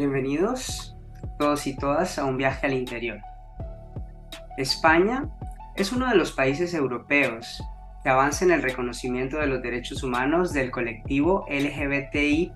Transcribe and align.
Bienvenidos 0.00 0.96
todos 1.38 1.66
y 1.66 1.76
todas 1.76 2.18
a 2.18 2.24
un 2.24 2.38
viaje 2.38 2.66
al 2.66 2.72
interior. 2.72 3.18
España 4.56 5.28
es 5.76 5.92
uno 5.92 6.08
de 6.08 6.14
los 6.14 6.32
países 6.32 6.72
europeos 6.72 7.62
que 8.02 8.08
avanza 8.08 8.46
en 8.46 8.52
el 8.52 8.62
reconocimiento 8.62 9.36
de 9.36 9.46
los 9.46 9.60
derechos 9.60 10.02
humanos 10.02 10.54
del 10.54 10.70
colectivo 10.70 11.44
LGBTI 11.50 12.54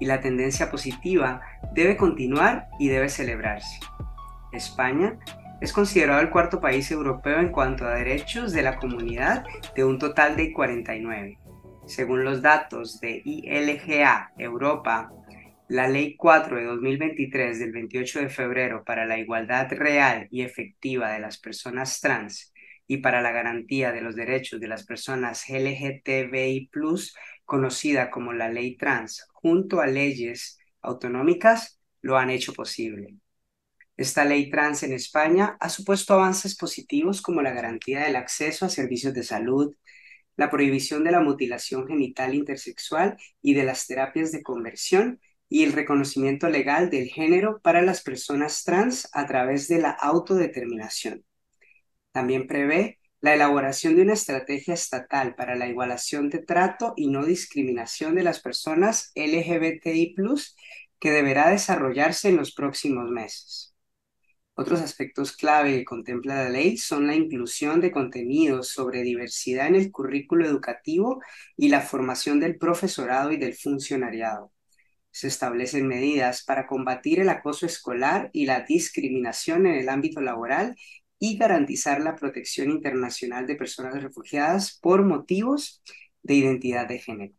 y 0.00 0.06
la 0.06 0.22
tendencia 0.22 0.70
positiva 0.70 1.42
debe 1.74 1.98
continuar 1.98 2.70
y 2.78 2.88
debe 2.88 3.10
celebrarse. 3.10 3.78
España 4.50 5.18
es 5.60 5.74
considerado 5.74 6.22
el 6.22 6.30
cuarto 6.30 6.58
país 6.58 6.90
europeo 6.90 7.38
en 7.38 7.52
cuanto 7.52 7.84
a 7.84 7.96
derechos 7.96 8.54
de 8.54 8.62
la 8.62 8.78
comunidad 8.78 9.44
de 9.76 9.84
un 9.84 9.98
total 9.98 10.36
de 10.36 10.54
49. 10.54 11.38
Según 11.84 12.24
los 12.24 12.40
datos 12.40 12.98
de 12.98 13.20
ILGA 13.26 14.32
Europa 14.38 15.12
la 15.70 15.86
Ley 15.86 16.16
4 16.16 16.56
de 16.56 16.64
2023 16.64 17.60
del 17.60 17.70
28 17.70 18.22
de 18.22 18.28
febrero 18.28 18.82
para 18.84 19.06
la 19.06 19.20
igualdad 19.20 19.68
real 19.70 20.26
y 20.28 20.42
efectiva 20.42 21.12
de 21.12 21.20
las 21.20 21.38
personas 21.38 22.00
trans 22.00 22.52
y 22.88 22.96
para 22.96 23.22
la 23.22 23.30
garantía 23.30 23.92
de 23.92 24.00
los 24.00 24.16
derechos 24.16 24.58
de 24.58 24.66
las 24.66 24.84
personas 24.84 25.48
LGTBI, 25.48 26.70
conocida 27.44 28.10
como 28.10 28.32
la 28.32 28.48
Ley 28.48 28.76
Trans, 28.76 29.28
junto 29.32 29.80
a 29.80 29.86
leyes 29.86 30.58
autonómicas, 30.82 31.80
lo 32.02 32.18
han 32.18 32.30
hecho 32.30 32.52
posible. 32.52 33.14
Esta 33.96 34.24
ley 34.24 34.50
trans 34.50 34.82
en 34.82 34.92
España 34.92 35.56
ha 35.60 35.68
supuesto 35.68 36.14
avances 36.14 36.56
positivos 36.56 37.22
como 37.22 37.42
la 37.42 37.52
garantía 37.52 38.00
del 38.00 38.16
acceso 38.16 38.66
a 38.66 38.70
servicios 38.70 39.14
de 39.14 39.22
salud, 39.22 39.72
la 40.36 40.50
prohibición 40.50 41.04
de 41.04 41.12
la 41.12 41.20
mutilación 41.20 41.86
genital 41.86 42.34
intersexual 42.34 43.16
y 43.40 43.54
de 43.54 43.62
las 43.62 43.86
terapias 43.86 44.32
de 44.32 44.42
conversión 44.42 45.20
y 45.50 45.64
el 45.64 45.72
reconocimiento 45.72 46.48
legal 46.48 46.88
del 46.90 47.08
género 47.08 47.60
para 47.60 47.82
las 47.82 48.02
personas 48.02 48.64
trans 48.64 49.08
a 49.12 49.26
través 49.26 49.68
de 49.68 49.80
la 49.80 49.90
autodeterminación. 49.90 51.24
También 52.12 52.46
prevé 52.46 53.00
la 53.20 53.34
elaboración 53.34 53.96
de 53.96 54.02
una 54.02 54.14
estrategia 54.14 54.74
estatal 54.74 55.34
para 55.34 55.56
la 55.56 55.66
igualación 55.66 56.30
de 56.30 56.38
trato 56.38 56.94
y 56.96 57.08
no 57.08 57.26
discriminación 57.26 58.14
de 58.14 58.22
las 58.22 58.40
personas 58.40 59.10
LGBTI, 59.14 60.14
que 61.00 61.10
deberá 61.10 61.50
desarrollarse 61.50 62.28
en 62.28 62.36
los 62.36 62.54
próximos 62.54 63.10
meses. 63.10 63.74
Otros 64.54 64.80
aspectos 64.80 65.36
clave 65.36 65.78
que 65.78 65.84
contempla 65.84 66.44
la 66.44 66.50
ley 66.50 66.76
son 66.76 67.06
la 67.08 67.16
inclusión 67.16 67.80
de 67.80 67.90
contenidos 67.90 68.68
sobre 68.68 69.02
diversidad 69.02 69.66
en 69.66 69.74
el 69.74 69.90
currículo 69.90 70.46
educativo 70.46 71.20
y 71.56 71.70
la 71.70 71.80
formación 71.80 72.38
del 72.38 72.56
profesorado 72.56 73.32
y 73.32 73.36
del 73.36 73.54
funcionariado 73.54 74.52
se 75.10 75.28
establecen 75.28 75.86
medidas 75.86 76.44
para 76.44 76.66
combatir 76.66 77.20
el 77.20 77.28
acoso 77.28 77.66
escolar 77.66 78.30
y 78.32 78.46
la 78.46 78.62
discriminación 78.62 79.66
en 79.66 79.74
el 79.74 79.88
ámbito 79.88 80.20
laboral 80.20 80.76
y 81.18 81.36
garantizar 81.36 82.00
la 82.00 82.16
protección 82.16 82.70
internacional 82.70 83.46
de 83.46 83.56
personas 83.56 84.02
refugiadas 84.02 84.78
por 84.80 85.04
motivos 85.04 85.82
de 86.22 86.34
identidad 86.34 86.86
de 86.88 86.98
género. 86.98 87.34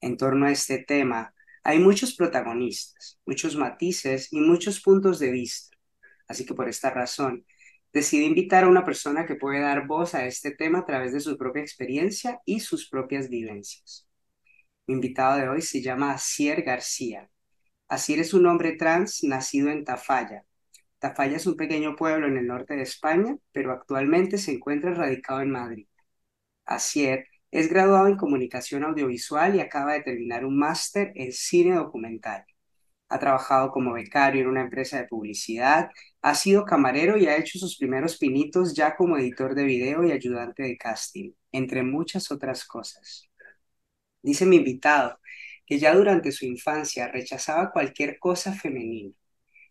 En 0.00 0.16
torno 0.16 0.46
a 0.46 0.52
este 0.52 0.78
tema, 0.78 1.34
hay 1.64 1.80
muchos 1.80 2.14
protagonistas, 2.14 3.18
muchos 3.26 3.56
matices 3.56 4.32
y 4.32 4.40
muchos 4.40 4.80
puntos 4.80 5.18
de 5.18 5.30
vista. 5.32 5.76
Así 6.28 6.46
que 6.46 6.54
por 6.54 6.68
esta 6.68 6.90
razón, 6.90 7.44
decidí 7.92 8.24
invitar 8.24 8.64
a 8.64 8.68
una 8.68 8.84
persona 8.84 9.26
que 9.26 9.36
puede 9.36 9.60
dar 9.60 9.86
voz 9.86 10.14
a 10.14 10.26
este 10.26 10.52
tema 10.52 10.80
a 10.80 10.86
través 10.86 11.12
de 11.12 11.20
su 11.20 11.36
propia 11.36 11.62
experiencia 11.62 12.40
y 12.44 12.60
sus 12.60 12.88
propias 12.88 13.28
vivencias. 13.28 14.05
Mi 14.86 14.94
invitado 14.94 15.38
de 15.38 15.48
hoy 15.48 15.62
se 15.62 15.82
llama 15.82 16.12
Asier 16.12 16.62
García. 16.62 17.28
Asier 17.88 18.20
es 18.20 18.34
un 18.34 18.46
hombre 18.46 18.72
trans 18.76 19.24
nacido 19.24 19.68
en 19.70 19.84
Tafalla. 19.84 20.44
Tafalla 21.00 21.36
es 21.36 21.46
un 21.46 21.56
pequeño 21.56 21.96
pueblo 21.96 22.28
en 22.28 22.36
el 22.36 22.46
norte 22.46 22.76
de 22.76 22.82
España, 22.82 23.36
pero 23.52 23.72
actualmente 23.72 24.38
se 24.38 24.52
encuentra 24.52 24.94
radicado 24.94 25.40
en 25.40 25.50
Madrid. 25.50 25.88
Asier 26.66 27.26
es 27.50 27.68
graduado 27.68 28.08
en 28.08 28.16
comunicación 28.16 28.84
audiovisual 28.84 29.56
y 29.56 29.60
acaba 29.60 29.94
de 29.94 30.02
terminar 30.02 30.44
un 30.44 30.58
máster 30.58 31.12
en 31.16 31.32
cine 31.32 31.74
documental. 31.76 32.44
Ha 33.08 33.18
trabajado 33.18 33.70
como 33.72 33.94
becario 33.94 34.42
en 34.42 34.48
una 34.48 34.62
empresa 34.62 34.98
de 34.98 35.08
publicidad, 35.08 35.90
ha 36.22 36.34
sido 36.34 36.64
camarero 36.64 37.18
y 37.18 37.26
ha 37.26 37.36
hecho 37.36 37.58
sus 37.58 37.76
primeros 37.76 38.18
pinitos 38.18 38.74
ya 38.74 38.96
como 38.96 39.18
editor 39.18 39.54
de 39.54 39.64
video 39.64 40.04
y 40.04 40.12
ayudante 40.12 40.62
de 40.64 40.76
casting, 40.78 41.32
entre 41.52 41.82
muchas 41.82 42.30
otras 42.30 42.64
cosas. 42.64 43.28
Dice 44.26 44.44
mi 44.44 44.56
invitado 44.56 45.20
que 45.66 45.78
ya 45.78 45.94
durante 45.94 46.32
su 46.32 46.46
infancia 46.46 47.06
rechazaba 47.06 47.70
cualquier 47.70 48.18
cosa 48.18 48.52
femenina, 48.52 49.14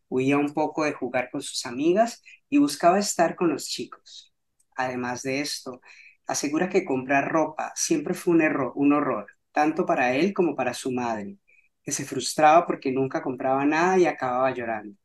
huía 0.09 0.37
un 0.37 0.53
poco 0.53 0.85
de 0.85 0.93
jugar 0.93 1.29
con 1.29 1.41
sus 1.41 1.65
amigas 1.65 2.23
y 2.49 2.59
buscaba 2.59 2.97
estar 2.99 3.35
con 3.35 3.49
los 3.49 3.65
chicos. 3.67 4.33
Además 4.77 5.23
de 5.23 5.41
esto, 5.41 5.81
asegura 6.25 6.69
que 6.69 6.85
comprar 6.85 7.29
ropa 7.29 7.73
siempre 7.75 8.13
fue 8.13 8.33
un, 8.35 8.41
error, 8.43 8.71
un 8.75 8.93
horror, 8.93 9.27
tanto 9.51 9.85
para 9.85 10.15
él 10.15 10.33
como 10.33 10.55
para 10.55 10.73
su 10.73 10.91
madre, 10.93 11.37
que 11.83 11.91
se 11.91 12.05
frustraba 12.05 12.65
porque 12.65 12.93
nunca 12.93 13.21
compraba 13.21 13.65
nada 13.65 13.97
y 13.99 14.05
acababa 14.05 14.53
llorando. 14.53 14.97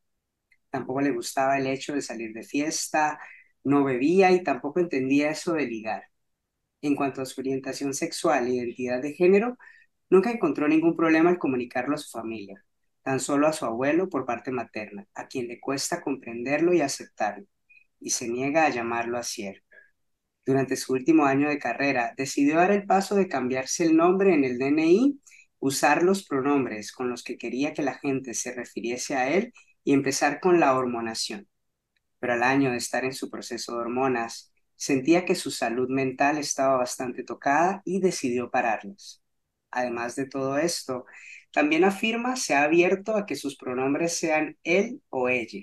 Tampoco 0.70 1.00
le 1.02 1.12
gustaba 1.12 1.58
el 1.58 1.66
hecho 1.66 1.94
de 1.94 2.02
salir 2.02 2.32
de 2.34 2.44
fiesta, 2.44 3.20
no 3.64 3.84
bebía 3.84 4.32
y 4.32 4.44
tampoco 4.44 4.80
entendía 4.80 5.30
eso 5.30 5.54
de 5.54 5.66
ligar 5.66 6.09
en 6.82 6.94
cuanto 6.96 7.22
a 7.22 7.26
su 7.26 7.40
orientación 7.40 7.94
sexual 7.94 8.46
e 8.46 8.54
identidad 8.54 9.02
de 9.02 9.14
género, 9.14 9.58
nunca 10.10 10.30
encontró 10.30 10.68
ningún 10.68 10.96
problema 10.96 11.30
al 11.30 11.38
comunicarlo 11.38 11.94
a 11.94 11.98
su 11.98 12.10
familia, 12.10 12.64
tan 13.02 13.20
solo 13.20 13.46
a 13.46 13.52
su 13.52 13.64
abuelo 13.64 14.08
por 14.08 14.26
parte 14.26 14.50
materna, 14.50 15.06
a 15.14 15.26
quien 15.28 15.48
le 15.48 15.60
cuesta 15.60 16.02
comprenderlo 16.02 16.72
y 16.74 16.80
aceptarlo, 16.80 17.46
y 18.00 18.10
se 18.10 18.28
niega 18.28 18.66
a 18.66 18.70
llamarlo 18.70 19.18
así. 19.18 19.50
Durante 20.44 20.76
su 20.76 20.94
último 20.94 21.26
año 21.26 21.48
de 21.48 21.58
carrera, 21.58 22.14
decidió 22.16 22.56
dar 22.56 22.72
el 22.72 22.86
paso 22.86 23.14
de 23.14 23.28
cambiarse 23.28 23.84
el 23.84 23.96
nombre 23.96 24.34
en 24.34 24.44
el 24.44 24.58
DNI, 24.58 25.20
usar 25.60 26.02
los 26.02 26.26
pronombres 26.26 26.92
con 26.92 27.10
los 27.10 27.22
que 27.22 27.38
quería 27.38 27.74
que 27.74 27.82
la 27.82 27.94
gente 27.94 28.34
se 28.34 28.52
refiriese 28.52 29.14
a 29.16 29.30
él 29.30 29.52
y 29.84 29.92
empezar 29.92 30.40
con 30.40 30.58
la 30.58 30.74
hormonación. 30.76 31.48
Pero 32.18 32.34
al 32.34 32.42
año 32.42 32.70
de 32.70 32.78
estar 32.78 33.04
en 33.04 33.14
su 33.14 33.30
proceso 33.30 33.74
de 33.74 33.80
hormonas, 33.80 34.52
Sentía 34.80 35.26
que 35.26 35.34
su 35.34 35.50
salud 35.50 35.90
mental 35.90 36.38
estaba 36.38 36.78
bastante 36.78 37.22
tocada 37.22 37.82
y 37.84 38.00
decidió 38.00 38.50
pararlos. 38.50 39.22
Además 39.70 40.16
de 40.16 40.26
todo 40.26 40.56
esto, 40.58 41.04
también 41.52 41.84
afirma 41.84 42.36
se 42.36 42.54
ha 42.54 42.62
abierto 42.64 43.14
a 43.16 43.26
que 43.26 43.36
sus 43.36 43.56
pronombres 43.58 44.16
sean 44.16 44.56
él 44.64 45.02
o 45.10 45.28
ella, 45.28 45.60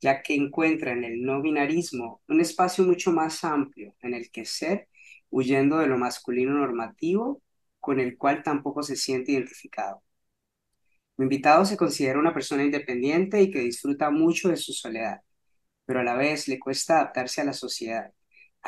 ya 0.00 0.22
que 0.22 0.34
encuentra 0.34 0.90
en 0.92 1.04
el 1.04 1.22
no 1.22 1.40
binarismo 1.40 2.20
un 2.28 2.40
espacio 2.40 2.84
mucho 2.84 3.12
más 3.12 3.44
amplio 3.44 3.94
en 4.02 4.14
el 4.14 4.30
que 4.32 4.44
ser, 4.44 4.88
huyendo 5.30 5.78
de 5.78 5.86
lo 5.86 5.96
masculino 5.98 6.52
normativo, 6.54 7.42
con 7.80 8.00
el 8.00 8.18
cual 8.18 8.42
tampoco 8.42 8.82
se 8.82 8.96
siente 8.96 9.32
identificado. 9.32 10.02
Mi 11.18 11.24
invitado 11.24 11.64
se 11.66 11.76
considera 11.76 12.18
una 12.18 12.32
persona 12.34 12.64
independiente 12.64 13.42
y 13.42 13.50
que 13.50 13.60
disfruta 13.60 14.10
mucho 14.10 14.48
de 14.48 14.56
su 14.56 14.72
soledad, 14.72 15.20
pero 15.86 16.00
a 16.00 16.04
la 16.04 16.16
vez 16.16 16.48
le 16.48 16.58
cuesta 16.60 16.96
adaptarse 16.96 17.40
a 17.42 17.44
la 17.44 17.52
sociedad 17.54 18.12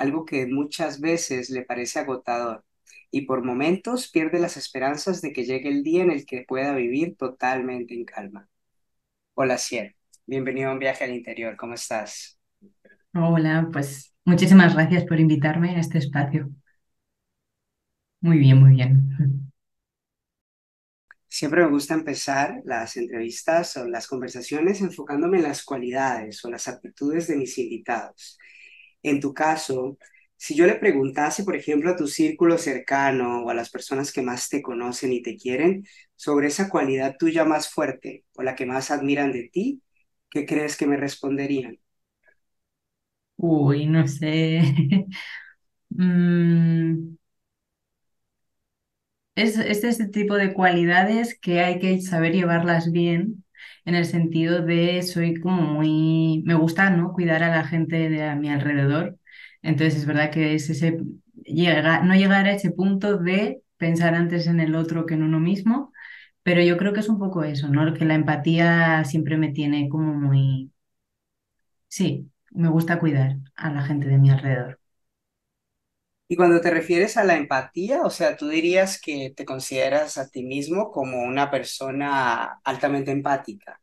algo 0.01 0.25
que 0.25 0.47
muchas 0.47 0.99
veces 0.99 1.51
le 1.51 1.63
parece 1.63 1.99
agotador 1.99 2.65
y 3.11 3.23
por 3.27 3.45
momentos 3.45 4.11
pierde 4.11 4.39
las 4.41 4.57
esperanzas 4.57 5.21
de 5.21 5.33
que 5.33 5.45
llegue 5.45 5.69
el 5.69 5.83
día 5.83 6.03
en 6.03 6.11
el 6.11 6.25
que 6.25 6.45
pueda 6.49 6.75
vivir 6.75 7.17
totalmente 7.19 7.95
en 7.95 8.07
calma. 8.07 8.49
Hola, 9.35 9.59
Cier. 9.59 9.95
Bienvenido 10.25 10.71
a 10.71 10.73
un 10.73 10.79
viaje 10.79 11.05
al 11.05 11.15
interior. 11.15 11.55
¿Cómo 11.57 11.75
estás? 11.75 12.39
Hola, 13.15 13.69
pues 13.71 14.15
muchísimas 14.25 14.75
gracias 14.75 15.05
por 15.05 15.21
invitarme 15.21 15.77
a 15.77 15.81
este 15.81 15.99
espacio. 15.99 16.49
Muy 18.23 18.39
bien, 18.39 18.59
muy 18.59 18.73
bien. 18.73 19.53
Siempre 21.29 21.63
me 21.63 21.71
gusta 21.71 21.93
empezar 21.93 22.63
las 22.65 22.97
entrevistas 22.97 23.77
o 23.77 23.87
las 23.87 24.07
conversaciones 24.07 24.81
enfocándome 24.81 25.39
en 25.39 25.45
las 25.45 25.63
cualidades 25.63 26.43
o 26.45 26.51
las 26.51 26.69
aptitudes 26.69 27.27
de 27.29 27.37
mis 27.37 27.59
invitados 27.59 28.39
en 29.03 29.21
tu 29.21 29.35
caso, 29.35 29.99
si 30.37 30.55
yo 30.55 30.67
le 30.67 30.75
preguntase, 30.77 31.45
por 31.45 31.57
ejemplo, 31.57 31.91
a 31.91 31.97
tu 31.97 32.07
círculo 32.07 32.59
cercano 32.59 33.45
o 33.45 33.51
a 33.51 33.55
las 33.55 33.71
personas 33.71 34.13
que 34.13 34.23
más 34.23 34.49
te 34.49 34.63
conocen 34.63 35.13
y 35.13 35.23
te 35.23 35.37
quieren 35.37 35.85
sobre 36.17 36.49
esa 36.49 36.69
cualidad 36.71 37.17
tuya 37.19 37.45
más 37.45 37.69
fuerte 37.71 38.25
o 38.35 38.43
la 38.43 38.55
que 38.55 38.67
más 38.67 38.91
admiran 38.91 39.33
de 39.33 39.49
ti, 39.53 39.83
¿qué 40.31 40.47
crees 40.47 40.77
que 40.77 40.87
me 40.87 40.97
responderían? 40.97 41.79
Uy, 43.37 43.87
no 43.87 44.07
sé. 44.09 44.61
Mm, 45.95 47.17
es, 49.35 49.57
es 49.59 49.85
este 49.85 50.07
tipo 50.09 50.35
de 50.37 50.53
cualidades 50.55 51.39
que 51.41 51.61
hay 51.61 51.79
que 51.79 52.01
saber 52.03 52.33
llevarlas 52.33 52.93
bien 52.93 53.45
en 53.85 53.95
el 53.95 54.05
sentido 54.07 54.63
de 54.63 55.03
soy 55.03 55.37
como 55.41 55.63
muy, 55.63 56.43
me 56.47 56.55
gusta, 56.55 56.91
¿no? 56.91 57.13
Cuidar 57.13 57.43
a 57.43 57.51
la 57.51 57.65
gente 57.65 58.09
de 58.09 58.25
a 58.25 58.37
mi 58.37 58.51
alrededor. 58.51 59.19
Entonces 59.63 59.97
es 60.01 60.07
verdad 60.07 60.31
que 60.31 60.55
es 60.55 60.71
ese, 60.71 60.99
no 62.05 62.15
llegar 62.15 62.47
a 62.47 62.53
ese 62.53 62.71
punto 62.71 63.19
de 63.19 63.63
pensar 63.77 64.15
antes 64.15 64.47
en 64.47 64.61
el 64.61 64.75
otro 64.75 65.07
que 65.07 65.15
en 65.15 65.23
uno 65.23 65.41
mismo, 65.41 65.93
Pero 66.45 66.63
yo 66.65 66.77
creo 66.79 66.93
que 66.95 67.01
es 67.03 67.11
un 67.11 67.21
poco 67.21 67.45
eso, 67.45 67.69
¿no? 67.71 67.95
Que 67.95 68.05
la 68.07 68.17
empatía 68.17 69.05
siempre 69.07 69.39
me 69.39 69.51
tiene 69.53 69.89
como 69.91 70.15
muy... 70.15 70.73
Sí, 71.89 72.31
me 72.53 72.69
gusta 72.71 72.99
cuidar 72.99 73.37
a 73.55 73.71
la 73.71 73.83
gente 73.83 74.09
de 74.09 74.17
mi 74.19 74.31
alrededor. 74.31 74.80
Y 76.31 76.37
cuando 76.37 76.63
te 76.63 76.71
refieres 76.71 77.19
a 77.19 77.25
la 77.25 77.37
empatía, 77.37 78.03
o 78.05 78.09
sea, 78.11 78.37
tú 78.39 78.49
dirías 78.49 78.99
que 79.03 79.35
te 79.37 79.45
consideras 79.45 80.17
a 80.17 80.31
ti 80.31 80.43
mismo 80.45 80.91
como 80.91 81.23
una 81.25 81.51
persona 81.51 82.61
altamente 82.65 83.11
empática. 83.11 83.81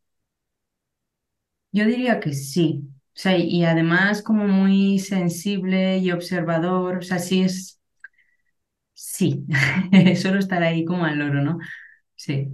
Yo 1.71 1.85
diría 1.85 2.19
que 2.19 2.33
sí. 2.33 2.83
O 3.15 3.19
sea, 3.19 3.37
y 3.37 3.63
además 3.65 4.21
como 4.21 4.47
muy 4.47 4.99
sensible 4.99 5.97
y 5.99 6.11
observador, 6.11 6.97
o 6.99 7.01
sea, 7.01 7.19
sí 7.19 7.41
es, 7.43 7.79
sí, 8.93 9.45
solo 10.21 10.39
estar 10.39 10.63
ahí 10.63 10.85
como 10.85 11.05
al 11.05 11.19
loro, 11.19 11.41
¿no? 11.41 11.59
Sí. 12.15 12.49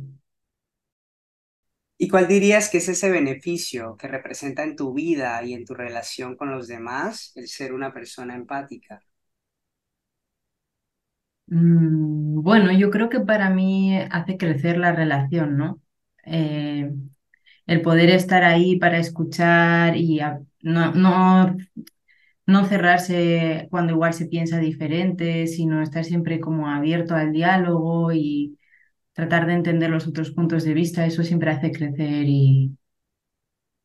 ¿Y 1.98 2.08
cuál 2.10 2.28
dirías 2.28 2.70
que 2.70 2.78
es 2.80 2.88
ese 2.90 3.10
beneficio 3.10 3.98
que 3.98 4.08
representa 4.08 4.64
en 4.64 4.76
tu 4.76 4.94
vida 4.94 5.44
y 5.44 5.54
en 5.54 5.66
tu 5.66 5.74
relación 5.74 6.36
con 6.36 6.52
los 6.52 6.68
demás 6.68 7.32
el 7.36 7.48
ser 7.48 7.74
una 7.74 7.92
persona 7.94 8.36
empática? 8.36 9.04
Mm, 11.48 12.42
bueno, 12.42 12.72
yo 12.72 12.90
creo 12.90 13.10
que 13.10 13.20
para 13.20 13.50
mí 13.50 13.98
hace 14.12 14.38
crecer 14.38 14.78
la 14.78 14.92
relación, 14.94 15.58
¿no? 15.58 15.82
Eh, 16.26 16.92
el 17.68 17.82
poder 17.82 18.10
estar 18.10 18.44
ahí 18.44 18.78
para 18.80 19.00
escuchar 19.00 19.98
y 19.98 20.20
no, 20.62 20.94
no, 20.94 21.58
no 22.48 22.66
cerrarse 22.66 23.68
cuando 23.72 23.94
igual 23.94 24.14
se 24.14 24.28
piensa 24.28 24.60
diferente, 24.60 25.48
sino 25.48 25.82
estar 25.82 26.06
siempre 26.06 26.40
como 26.42 26.70
abierto 26.70 27.16
al 27.16 27.34
diálogo 27.34 28.12
y 28.14 28.60
tratar 29.14 29.48
de 29.48 29.54
entender 29.56 29.90
los 29.92 30.08
otros 30.08 30.32
puntos 30.32 30.64
de 30.66 30.74
vista, 30.76 31.06
eso 31.06 31.24
siempre 31.24 31.52
hace 31.52 31.72
crecer 31.72 32.26
y, 32.28 32.78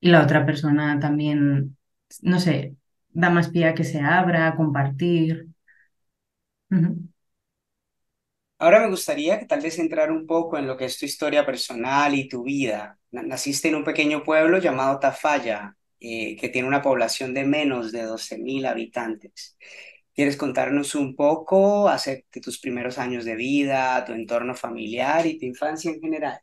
y 0.00 0.10
la 0.10 0.22
otra 0.22 0.46
persona 0.46 0.98
también, 1.00 1.76
no 2.22 2.40
sé, 2.40 2.76
da 3.10 3.30
más 3.30 3.48
pie 3.50 3.66
a 3.66 3.74
que 3.74 3.84
se 3.84 4.00
abra, 4.00 4.48
a 4.48 4.56
compartir. 4.56 5.48
Ahora 8.58 8.80
me 8.80 8.88
gustaría 8.90 9.38
que 9.38 9.46
tal 9.46 9.60
vez 9.60 9.78
entrar 9.78 10.10
un 10.10 10.26
poco 10.26 10.58
en 10.58 10.66
lo 10.66 10.76
que 10.76 10.84
es 10.86 10.98
tu 10.98 11.04
historia 11.06 11.46
personal 11.46 12.14
y 12.14 12.28
tu 12.28 12.42
vida. 12.44 12.98
Na- 13.12 13.22
Naciste 13.22 13.68
en 13.68 13.76
un 13.76 13.84
pequeño 13.84 14.24
pueblo 14.24 14.58
llamado 14.58 14.98
Tafalla, 14.98 15.76
eh, 16.00 16.36
que 16.36 16.48
tiene 16.48 16.66
una 16.68 16.82
población 16.82 17.34
de 17.34 17.44
menos 17.44 17.92
de 17.92 18.02
12.000 18.02 18.66
habitantes. 18.66 19.56
¿Quieres 20.14 20.36
contarnos 20.36 20.94
un 20.96 21.14
poco 21.16 21.88
acerca 21.88 22.26
de 22.34 22.40
tus 22.40 22.58
primeros 22.60 22.98
años 22.98 23.24
de 23.24 23.36
vida, 23.36 24.04
tu 24.04 24.12
entorno 24.12 24.54
familiar 24.54 25.26
y 25.26 25.38
tu 25.38 25.46
infancia 25.46 25.90
en 25.92 26.00
general? 26.00 26.40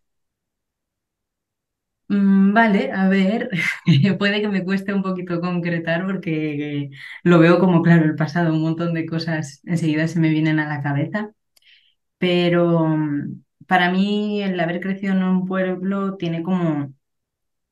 Mm, 2.07 2.53
Vale, 2.53 2.91
a 2.91 3.09
ver, 3.09 3.49
puede 4.19 4.41
que 4.41 4.47
me 4.47 4.63
cueste 4.63 4.93
un 4.93 5.01
poquito 5.01 5.41
concretar 5.41 6.05
porque 6.05 6.89
lo 7.23 7.39
veo 7.39 7.59
como 7.59 7.81
claro 7.81 8.05
el 8.05 8.15
pasado, 8.15 8.53
un 8.53 8.61
montón 8.61 8.93
de 8.93 9.05
cosas 9.07 9.61
enseguida 9.65 10.07
se 10.07 10.19
me 10.19 10.29
vienen 10.29 10.59
a 10.59 10.67
la 10.69 10.83
cabeza, 10.83 11.31
pero 12.25 12.87
mm, 12.87 13.43
para 13.67 13.91
mí 13.91 14.41
el 14.41 14.59
haber 14.59 14.79
crecido 14.81 15.13
en 15.13 15.23
un 15.23 15.45
pueblo 15.45 16.17
tiene 16.17 16.41
como 16.43 16.91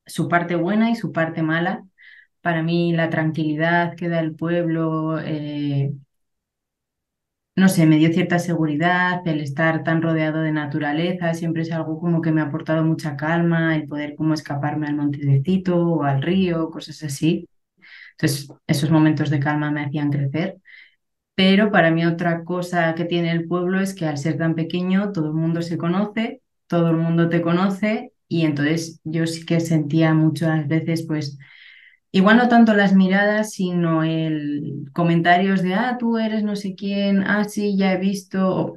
su 0.06 0.28
parte 0.28 0.56
buena 0.56 0.90
y 0.90 0.96
su 0.96 1.12
parte 1.12 1.42
mala. 1.42 1.84
Para 2.42 2.62
mí 2.62 2.92
la 2.94 3.10
tranquilidad 3.10 3.96
que 3.96 4.08
da 4.10 4.20
el 4.20 4.36
pueblo, 4.36 5.18
eh, 5.20 5.92
no 7.56 7.68
sé, 7.68 7.86
me 7.86 7.98
dio 7.98 8.12
cierta 8.12 8.38
seguridad, 8.40 9.22
el 9.26 9.40
estar 9.40 9.84
tan 9.84 10.02
rodeado 10.02 10.40
de 10.42 10.50
naturaleza, 10.52 11.34
siempre 11.34 11.62
es 11.62 11.70
algo 11.72 12.00
como 12.00 12.20
que 12.20 12.32
me 12.32 12.40
ha 12.40 12.44
aportado 12.44 12.82
mucha 12.84 13.16
calma, 13.16 13.76
el 13.76 13.86
poder 13.86 14.16
como 14.16 14.34
escaparme 14.34 14.88
al 14.88 14.96
montecito 14.96 15.76
o 15.78 16.02
al 16.02 16.20
río, 16.22 16.70
cosas 16.70 17.02
así. 17.04 17.48
Entonces, 18.12 18.48
esos 18.66 18.90
momentos 18.90 19.30
de 19.30 19.40
calma 19.40 19.70
me 19.72 19.84
hacían 19.84 20.10
crecer. 20.12 20.58
Pero 21.34 21.70
para 21.72 21.90
mí 21.90 22.04
otra 22.06 22.44
cosa 22.44 22.94
que 22.94 23.04
tiene 23.04 23.32
el 23.32 23.46
pueblo 23.48 23.80
es 23.80 23.94
que 23.94 24.06
al 24.06 24.18
ser 24.18 24.38
tan 24.38 24.54
pequeño 24.54 25.12
todo 25.12 25.28
el 25.28 25.34
mundo 25.34 25.62
se 25.62 25.76
conoce, 25.78 26.42
todo 26.68 26.90
el 26.90 26.96
mundo 26.96 27.28
te 27.28 27.42
conoce 27.42 28.12
y 28.28 28.44
entonces 28.44 29.00
yo 29.04 29.26
sí 29.26 29.44
que 29.44 29.60
sentía 29.60 30.14
muchas 30.14 30.68
veces 30.68 31.04
pues 31.06 31.38
Igual 32.12 32.36
no 32.36 32.48
tanto 32.48 32.74
las 32.74 32.94
miradas, 32.94 33.52
sino 33.54 34.04
el 34.04 34.84
comentarios 34.92 35.62
de, 35.62 35.74
ah, 35.74 35.96
tú 35.98 36.16
eres 36.18 36.44
no 36.44 36.54
sé 36.54 36.76
quién, 36.76 37.24
ah, 37.24 37.44
sí, 37.44 37.76
ya 37.76 37.92
he 37.92 37.98
visto, 37.98 38.76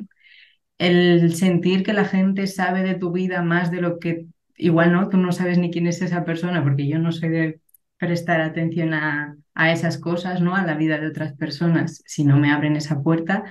el 0.80 1.36
sentir 1.36 1.83
que 1.83 1.94
la 1.94 2.06
gente 2.06 2.48
sabe 2.48 2.83
de 2.83 2.95
tu 2.95 3.12
vida 3.12 3.42
más 3.44 3.71
de 3.71 3.81
lo 3.81 4.00
que 4.00 4.27
igual 4.57 4.94
no, 4.94 5.10
tú 5.10 5.18
no 5.18 5.31
sabes 5.31 5.57
ni 5.60 5.71
quién 5.71 5.88
es 5.88 6.01
esa 6.01 6.25
persona, 6.25 6.63
porque 6.63 6.88
yo 6.88 7.00
no 7.00 7.12
soy 7.12 7.30
de 7.30 7.62
prestar 7.98 8.42
atención 8.42 8.94
a, 8.94 9.38
a 9.57 9.74
esas 9.74 10.00
cosas, 10.00 10.42
¿no? 10.42 10.56
A 10.56 10.63
la 10.65 10.75
vida 10.75 11.00
de 11.00 11.07
otras 11.09 11.33
personas, 11.36 12.04
si 12.07 12.25
no 12.25 12.38
me 12.38 12.51
abren 12.54 12.77
esa 12.77 13.04
puerta. 13.04 13.45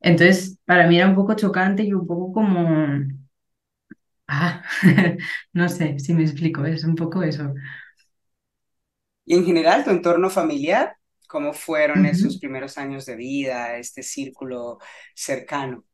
Entonces, 0.00 0.58
para 0.66 0.86
mí 0.88 0.98
era 0.98 1.08
un 1.08 1.16
poco 1.16 1.34
chocante 1.36 1.84
y 1.84 1.92
un 1.94 2.06
poco 2.06 2.32
como, 2.32 2.68
ah, 4.28 4.62
no 5.52 5.68
sé 5.68 5.98
si 5.98 6.14
me 6.14 6.22
explico, 6.24 6.64
es 6.64 6.84
un 6.84 6.94
poco 6.96 7.22
eso. 7.22 7.54
Y 9.24 9.34
en 9.34 9.44
general, 9.44 9.84
tu 9.84 9.90
entorno 9.90 10.30
familiar, 10.30 10.96
¿cómo 11.28 11.52
fueron 11.52 12.04
esos 12.06 12.38
primeros 12.38 12.78
años 12.78 13.06
de 13.06 13.16
vida, 13.16 13.76
este 13.78 14.02
círculo 14.02 14.78
cercano? 15.14 15.84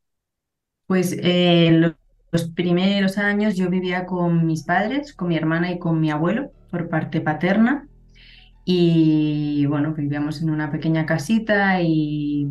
Pues 0.86 1.16
eh, 1.20 1.70
lo- 1.72 1.96
los 2.32 2.50
primeros 2.50 3.18
años 3.18 3.56
yo 3.56 3.70
vivía 3.70 4.06
con 4.06 4.46
mis 4.46 4.64
padres, 4.64 5.14
con 5.14 5.28
mi 5.28 5.36
hermana 5.36 5.72
y 5.72 5.78
con 5.78 6.00
mi 6.00 6.10
abuelo 6.10 6.52
por 6.70 6.88
parte 6.88 7.20
paterna. 7.20 7.88
Y 8.64 9.66
bueno, 9.66 9.92
vivíamos 9.94 10.40
en 10.42 10.50
una 10.50 10.70
pequeña 10.70 11.04
casita 11.04 11.80
y 11.82 12.48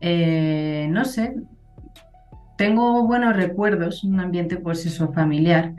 eh, 0.00 0.88
no 0.90 1.04
sé, 1.04 1.34
tengo 2.56 3.06
buenos 3.06 3.36
recuerdos, 3.36 4.04
un 4.04 4.20
ambiente 4.20 4.56
pues 4.56 4.84
eso 4.84 5.12
familiar. 5.12 5.74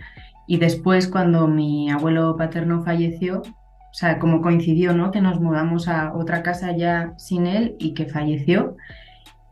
Y 0.47 0.57
después 0.57 1.07
cuando 1.07 1.47
mi 1.47 1.91
abuelo 1.91 2.35
paterno 2.37 2.83
falleció, 2.83 3.41
o 3.41 3.93
sea, 3.93 4.19
como 4.19 4.41
coincidió, 4.41 4.93
¿no? 4.93 5.11
Que 5.11 5.21
nos 5.21 5.39
mudamos 5.39 5.87
a 5.87 6.13
otra 6.13 6.43
casa 6.43 6.75
ya 6.75 7.13
sin 7.17 7.45
él 7.45 7.75
y 7.77 7.93
que 7.93 8.07
falleció. 8.07 8.77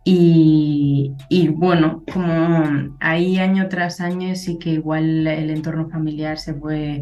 Y, 0.03 1.13
y 1.29 1.49
bueno, 1.49 2.03
como 2.11 2.95
ahí 2.99 3.37
año 3.37 3.67
tras 3.69 4.01
año 4.01 4.33
sí 4.35 4.57
que 4.57 4.71
igual 4.71 5.27
el 5.27 5.49
entorno 5.51 5.89
familiar 5.89 6.37
se 6.39 6.53
fue 6.53 7.01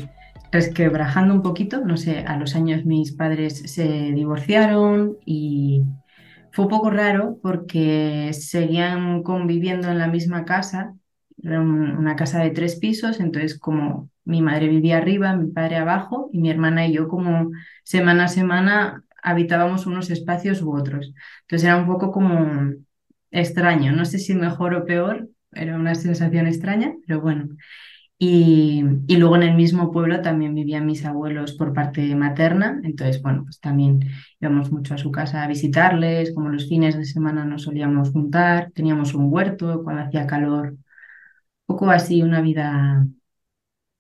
resquebrajando 0.58 1.34
un 1.34 1.42
poquito. 1.42 1.76
No 1.86 1.98
sé, 1.98 2.20
a 2.28 2.38
los 2.38 2.56
años 2.56 2.86
mis 2.86 3.12
padres 3.14 3.60
se 3.74 3.84
divorciaron 4.14 5.18
y 5.26 5.84
fue 6.52 6.66
un 6.66 6.72
poco 6.72 6.90
raro 6.90 7.40
porque 7.42 8.32
seguían 8.34 9.24
conviviendo 9.24 9.90
en 9.90 10.00
la 10.00 10.08
misma 10.08 10.46
casa. 10.46 10.96
Era 11.44 11.62
un- 11.62 11.98
una 11.98 12.16
casa 12.16 12.40
de 12.44 12.50
tres 12.52 12.78
pisos, 12.78 13.20
entonces 13.20 13.60
como 13.60 14.10
mi 14.26 14.42
madre 14.42 14.68
vivía 14.68 14.98
arriba, 14.98 15.36
mi 15.36 15.52
padre 15.52 15.78
abajo 15.78 16.30
y 16.34 16.40
mi 16.40 16.50
hermana 16.50 16.88
y 16.88 16.94
yo 16.94 17.08
como 17.08 17.52
semana 17.84 18.26
a 18.26 18.28
semana 18.28 19.04
habitábamos 19.24 19.86
unos 19.86 20.10
espacios 20.10 20.62
u 20.62 20.76
otros. 20.76 21.14
Entonces 21.42 21.66
era 21.68 21.78
un 21.78 21.86
poco 21.88 22.12
como 22.12 22.74
extraño, 23.32 23.92
no 23.94 24.06
sé 24.06 24.20
si 24.20 24.34
mejor 24.34 24.74
o 24.76 24.86
peor, 24.86 25.30
era 25.52 25.76
una 25.76 25.96
sensación 25.96 26.48
extraña, 26.48 26.94
pero 27.08 27.22
bueno. 27.22 27.50
Y, 28.20 28.84
y 29.08 29.18
luego 29.18 29.36
en 29.36 29.44
el 29.44 29.56
mismo 29.56 29.92
pueblo 29.92 30.22
también 30.22 30.56
vivían 30.56 30.88
mis 30.88 31.06
abuelos 31.06 31.54
por 31.54 31.74
parte 31.74 32.16
materna, 32.16 32.82
entonces 32.84 33.22
bueno, 33.22 33.44
pues 33.44 33.60
también 33.60 34.00
íbamos 34.40 34.72
mucho 34.72 34.96
a 34.96 34.98
su 34.98 35.12
casa 35.12 35.44
a 35.44 35.48
visitarles, 35.48 36.34
como 36.34 36.50
los 36.50 36.68
fines 36.68 36.98
de 36.98 37.06
semana 37.06 37.46
nos 37.46 37.64
solíamos 37.64 38.10
juntar, 38.12 38.72
teníamos 38.74 39.14
un 39.14 39.32
huerto 39.32 39.84
cuando 39.84 40.02
hacía 40.04 40.26
calor, 40.26 40.78
poco 41.66 41.92
así 41.92 42.24
una 42.24 42.42
vida 42.42 43.08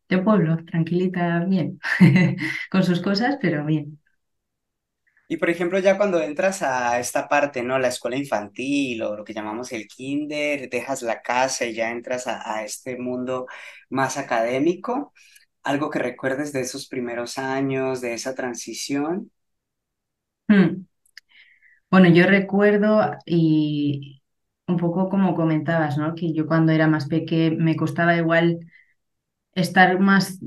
de 0.09 0.17
pueblo, 0.19 0.57
tranquilita, 0.65 1.39
bien, 1.45 1.79
con 2.71 2.83
sus 2.83 3.01
cosas, 3.01 3.37
pero 3.41 3.65
bien. 3.65 3.99
Y 5.29 5.37
por 5.37 5.49
ejemplo, 5.49 5.79
ya 5.79 5.97
cuando 5.97 6.21
entras 6.21 6.61
a 6.61 6.99
esta 6.99 7.27
parte, 7.27 7.61
¿no? 7.61 7.77
La 7.79 7.89
escuela 7.89 8.15
infantil 8.17 9.01
o 9.03 9.15
lo 9.17 9.23
que 9.25 9.33
llamamos 9.33 9.71
el 9.73 9.87
kinder, 9.87 10.69
dejas 10.69 11.01
la 11.01 11.21
casa 11.21 11.65
y 11.65 11.73
ya 11.73 11.91
entras 11.91 12.27
a, 12.27 12.63
este 12.63 12.97
mundo 12.97 13.47
más 13.89 14.17
académico, 14.17 15.13
algo 15.63 15.89
que 15.89 15.99
recuerdes 15.99 16.53
de 16.53 16.61
esos 16.61 16.87
primeros 16.87 17.37
años, 17.37 18.01
de 18.01 18.13
esa 18.13 18.35
transición. 18.35 19.31
Hmm. 20.47 20.85
Bueno, 21.89 22.09
yo 22.09 22.25
recuerdo 22.25 23.11
y 23.25 24.21
un 24.67 24.77
poco 24.77 25.09
como 25.09 25.35
comentabas, 25.35 25.97
¿no? 25.97 26.15
Que 26.15 26.33
yo 26.33 26.47
cuando 26.47 26.71
era 26.71 26.87
más 26.87 27.07
peque 27.07 27.51
me 27.51 27.75
costaba 27.75 28.15
igual 28.15 28.59
estar 29.55 29.99
más, 29.99 30.39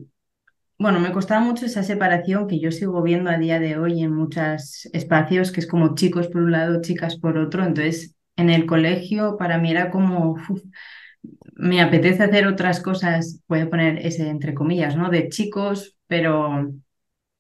bueno, 0.80 0.99
me 1.00 1.12
costaba 1.12 1.42
mucho 1.44 1.66
esa 1.66 1.82
separación 1.84 2.49
que 2.49 2.58
yo 2.60 2.72
sigo 2.72 3.02
viendo 3.02 3.30
a 3.30 3.38
día 3.38 3.60
de 3.60 3.78
hoy 3.78 4.02
en 4.02 4.14
muchos 4.14 4.87
espacios, 4.94 5.52
que 5.52 5.60
es 5.60 5.66
como 5.66 5.94
chicos 5.94 6.28
por 6.28 6.42
un 6.42 6.52
lado, 6.52 6.80
chicas 6.80 7.18
por 7.18 7.38
otro. 7.38 7.64
Entonces, 7.64 8.16
en 8.37 8.50
el 8.50 8.66
colegio 8.66 9.37
para 9.38 9.58
mí 9.58 9.70
era 9.70 9.90
como, 9.90 10.32
uf, 10.32 10.62
me 11.54 11.80
apetece 11.82 12.22
hacer 12.25 12.46
otras 12.46 12.80
cosas, 12.80 13.40
voy 13.49 13.60
a 13.60 13.70
poner 13.70 13.99
ese 14.06 14.28
entre 14.28 14.54
comillas, 14.54 14.96
¿no? 14.96 15.10
De 15.10 15.28
chicos, 15.28 15.96
pero 16.06 16.72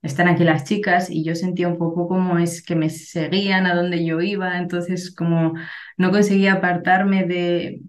están 0.02 0.28
aquí 0.28 0.44
las 0.44 0.64
chicas 0.64 1.10
y 1.10 1.24
yo 1.24 1.34
sentía 1.34 1.68
un 1.68 1.78
poco 1.78 2.08
como 2.08 2.38
es 2.38 2.64
que 2.64 2.76
me 2.76 2.90
seguían 2.90 3.66
a 3.66 3.74
donde 3.74 4.04
yo 4.04 4.20
iba, 4.22 4.58
entonces 4.58 5.14
como 5.14 5.54
no 5.98 6.10
conseguía 6.10 6.54
apartarme 6.54 7.24
de 7.26 7.82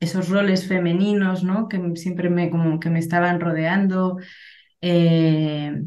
esos 0.00 0.28
roles 0.28 0.66
femeninos, 0.68 1.44
¿no? 1.44 1.68
Que 1.68 1.80
siempre 1.96 2.30
me, 2.30 2.50
como 2.50 2.80
que 2.80 2.90
me 2.90 2.98
estaban 2.98 3.40
rodeando. 3.40 4.18
Eh, 4.86 5.82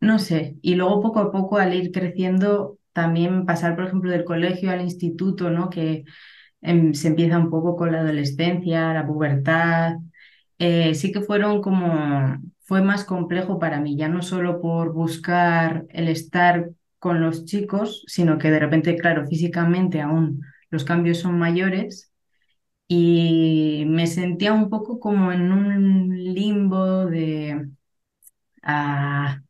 no 0.00 0.18
sé, 0.18 0.56
y 0.62 0.74
luego 0.74 1.00
poco 1.02 1.20
a 1.20 1.30
poco 1.32 1.58
al 1.58 1.74
ir 1.74 1.92
creciendo, 1.92 2.78
también 2.92 3.46
pasar, 3.46 3.76
por 3.76 3.84
ejemplo, 3.86 4.10
del 4.10 4.24
colegio 4.24 4.70
al 4.72 4.80
instituto, 4.82 5.50
¿no? 5.50 5.70
Que 5.70 6.04
em, 6.62 6.94
se 6.94 7.08
empieza 7.08 7.38
un 7.38 7.50
poco 7.50 7.76
con 7.76 7.92
la 7.92 8.00
adolescencia, 8.00 8.94
la 8.94 9.06
pubertad. 9.06 9.96
Eh, 10.58 10.94
sí 10.94 11.12
que 11.12 11.20
fueron 11.22 11.62
como, 11.62 12.38
fue 12.60 12.82
más 12.82 13.04
complejo 13.04 13.58
para 13.58 13.80
mí, 13.80 13.96
ya 13.96 14.08
no 14.08 14.22
solo 14.22 14.60
por 14.60 14.92
buscar 14.92 15.86
el 15.90 16.08
estar 16.08 16.70
con 16.98 17.20
los 17.20 17.44
chicos, 17.46 18.04
sino 18.08 18.38
que 18.38 18.50
de 18.50 18.60
repente, 18.60 18.96
claro, 18.96 19.26
físicamente 19.26 20.00
aún 20.00 20.42
los 20.70 20.84
cambios 20.84 21.18
son 21.18 21.38
mayores 21.38 22.12
y 22.88 23.84
me 23.88 24.06
sentía 24.06 24.52
un 24.52 24.68
poco 24.70 25.00
como 25.00 25.32
en 25.32 25.52
un 25.52 26.10
limbo 26.34 27.06
de 27.06 27.68
ah, 28.62 29.42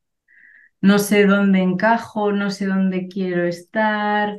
no 0.81 0.99
sé 0.99 1.27
dónde 1.27 1.61
encajo, 1.61 2.33
no 2.33 2.51
sé 2.51 2.67
dónde 2.67 3.09
quiero 3.09 3.45
estar. 3.45 4.39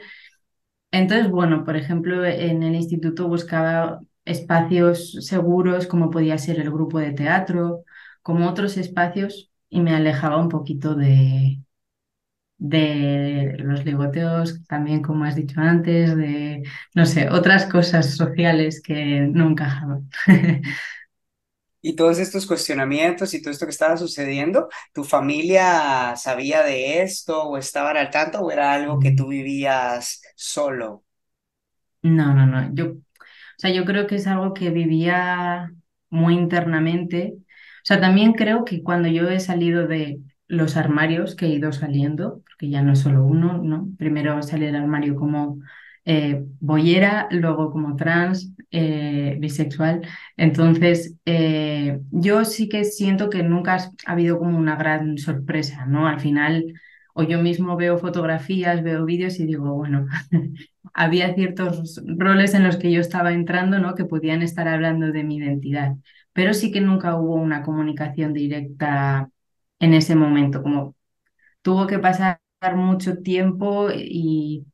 Entonces, 0.92 1.30
bueno, 1.32 1.66
por 1.66 1.76
ejemplo, 1.76 2.24
en 2.26 2.64
el 2.64 2.76
instituto 2.76 3.28
buscaba 3.28 4.02
espacios 4.26 5.14
seguros 5.26 5.88
como 5.88 6.12
podía 6.12 6.38
ser 6.38 6.60
el 6.60 6.72
grupo 6.72 7.00
de 7.00 7.14
teatro, 7.14 7.84
como 8.22 8.48
otros 8.50 8.78
espacios 8.78 9.52
y 9.70 9.82
me 9.82 9.96
alejaba 9.96 10.38
un 10.38 10.50
poquito 10.50 10.96
de, 10.96 11.62
de 12.58 13.56
los 13.60 13.86
ligoteos, 13.86 14.66
también 14.68 15.02
como 15.02 15.26
has 15.26 15.36
dicho 15.36 15.60
antes, 15.62 16.16
de, 16.16 16.64
no 16.96 17.06
sé, 17.06 17.30
otras 17.30 17.66
cosas 17.68 18.16
sociales 18.16 18.82
que 18.82 19.22
no 19.22 19.50
encajaban. 19.50 20.10
Y 21.84 21.96
todos 21.98 22.20
estos 22.20 22.48
cuestionamientos 22.48 23.36
y 23.36 23.44
todo 23.44 23.52
esto 23.54 23.68
que 23.68 23.72
estaba 23.72 23.98
sucediendo, 23.98 24.70
¿tu 24.94 25.06
familia 25.06 26.16
sabía 26.18 26.64
de 26.64 27.04
esto 27.04 27.44
o 27.44 27.58
estaban 27.60 27.98
al 27.98 28.12
tanto 28.12 28.40
o 28.42 28.52
era 28.52 28.74
algo 28.74 29.00
que 29.00 29.12
tú 29.14 29.30
vivías 29.30 30.22
solo? 30.36 31.06
No, 32.02 32.34
no, 32.34 32.46
no. 32.46 32.74
Yo, 32.76 32.92
o 32.94 32.98
sea, 33.58 33.72
yo 33.74 33.86
creo 33.86 34.08
que 34.08 34.16
es 34.16 34.28
algo 34.28 34.54
que 34.54 34.70
vivía 34.72 35.72
muy 36.10 36.36
internamente. 36.36 37.36
O 37.38 37.86
sea, 37.86 38.02
también 38.02 38.34
creo 38.34 38.66
que 38.66 38.84
cuando 38.84 39.08
yo 39.10 39.30
he 39.30 39.40
salido 39.40 39.88
de 39.88 40.22
los 40.48 40.78
armarios 40.78 41.36
que 41.36 41.46
he 41.48 41.50
ido 41.50 41.72
saliendo, 41.72 42.42
porque 42.46 42.70
ya 42.70 42.82
no 42.82 42.94
es 42.94 43.00
solo 43.00 43.26
uno, 43.26 43.60
¿no? 43.64 43.90
Primero 43.98 44.42
salí 44.44 44.66
del 44.66 44.76
armario 44.78 45.16
como 45.16 45.60
eh, 46.06 46.44
boyera, 46.60 47.28
luego 47.32 47.72
como 47.72 47.96
trans, 47.96 48.52
eh, 48.72 49.38
bisexual. 49.40 50.02
Entonces, 50.38 51.16
eh, 51.26 52.00
yo 52.12 52.46
sí 52.46 52.70
que 52.70 52.84
siento 52.86 53.30
que 53.30 53.44
nunca 53.44 53.78
ha 54.06 54.12
habido 54.12 54.40
como 54.40 54.58
una 54.58 54.76
gran 54.76 55.18
sorpresa, 55.18 55.86
¿no? 55.86 56.08
Al 56.08 56.20
final, 56.20 56.74
o 57.14 57.24
yo 57.24 57.40
mismo 57.42 57.76
veo 57.78 57.98
fotografías, 57.98 58.84
veo 58.84 59.06
vídeos 59.06 59.40
y 59.40 59.46
digo, 59.46 59.74
bueno, 59.76 60.08
había 60.94 61.34
ciertos 61.36 62.02
roles 62.06 62.54
en 62.54 62.64
los 62.64 62.78
que 62.78 62.92
yo 62.92 63.00
estaba 63.02 63.34
entrando, 63.34 63.80
¿no? 63.80 63.96
Que 63.96 64.06
podían 64.06 64.42
estar 64.42 64.68
hablando 64.68 65.12
de 65.12 65.24
mi 65.24 65.38
identidad, 65.38 65.96
pero 66.34 66.54
sí 66.54 66.72
que 66.72 66.82
nunca 66.82 67.16
hubo 67.20 67.36
una 67.36 67.64
comunicación 67.64 68.34
directa 68.34 69.30
en 69.80 69.94
ese 69.94 70.16
momento, 70.16 70.64
como 70.64 70.96
tuvo 71.62 71.88
que 71.88 72.00
pasar 72.00 72.40
mucho 72.76 73.18
tiempo 73.20 73.90
y 73.94 74.66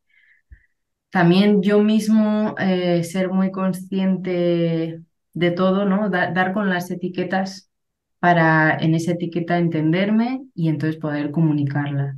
también 1.09 1.61
yo 1.63 1.79
mismo 1.79 2.55
eh, 2.59 3.03
ser 3.03 3.29
muy 3.29 3.51
consciente 3.51 5.01
de 5.33 5.51
todo, 5.51 5.85
¿no? 5.85 6.09
dar 6.09 6.53
con 6.53 6.69
las 6.69 6.91
etiquetas 6.91 7.69
para 8.19 8.77
en 8.77 8.95
esa 8.95 9.13
etiqueta 9.13 9.57
entenderme 9.57 10.41
y 10.55 10.69
entonces 10.69 10.99
poder 10.99 11.31
comunicarla. 11.31 12.17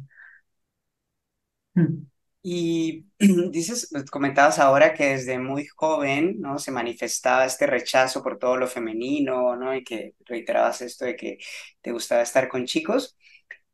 Mm. 1.75 2.05
Y 2.43 3.05
dices, 3.51 3.87
pues, 3.91 4.09
comentabas 4.09 4.57
ahora 4.59 4.93
que 4.93 5.09
desde 5.09 5.37
muy 5.39 5.67
joven, 5.67 6.39
¿no? 6.39 6.57
Se 6.59 6.71
manifestaba 6.71 7.45
este 7.45 7.67
rechazo 7.67 8.23
por 8.23 8.39
todo 8.39 8.57
lo 8.57 8.67
femenino, 8.67 9.55
¿no? 9.55 9.75
Y 9.75 9.83
que 9.83 10.15
reiterabas 10.25 10.81
esto 10.81 11.05
de 11.05 11.15
que 11.15 11.37
te 11.81 11.91
gustaba 11.91 12.21
estar 12.23 12.47
con 12.49 12.65
chicos. 12.65 13.15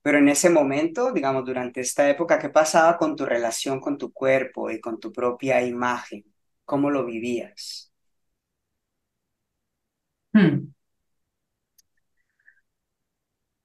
Pero 0.08 0.20
en 0.20 0.30
ese 0.30 0.50
momento, 0.50 1.12
digamos, 1.12 1.44
durante 1.44 1.82
esta 1.82 2.10
época, 2.10 2.40
¿qué 2.40 2.48
pasaba 2.50 2.98
con 2.98 3.14
tu 3.18 3.26
relación 3.26 3.82
con 3.82 3.98
tu 3.98 4.14
cuerpo 4.14 4.72
y 4.72 4.80
con 4.80 5.02
tu 5.02 5.12
propia 5.12 5.62
imagen? 5.66 6.24
¿Cómo 6.64 6.90
lo 6.90 7.06
vivías? 7.06 7.92
Hmm. 10.34 10.72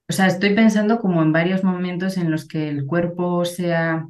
O 0.09 0.13
sea, 0.13 0.27
estoy 0.29 0.55
pensando 0.55 1.01
como 1.01 1.23
en 1.23 1.33
varios 1.33 1.65
momentos 1.65 2.17
en 2.17 2.31
los 2.31 2.47
que 2.47 2.69
el 2.69 2.87
cuerpo 2.87 3.45
sea, 3.45 4.07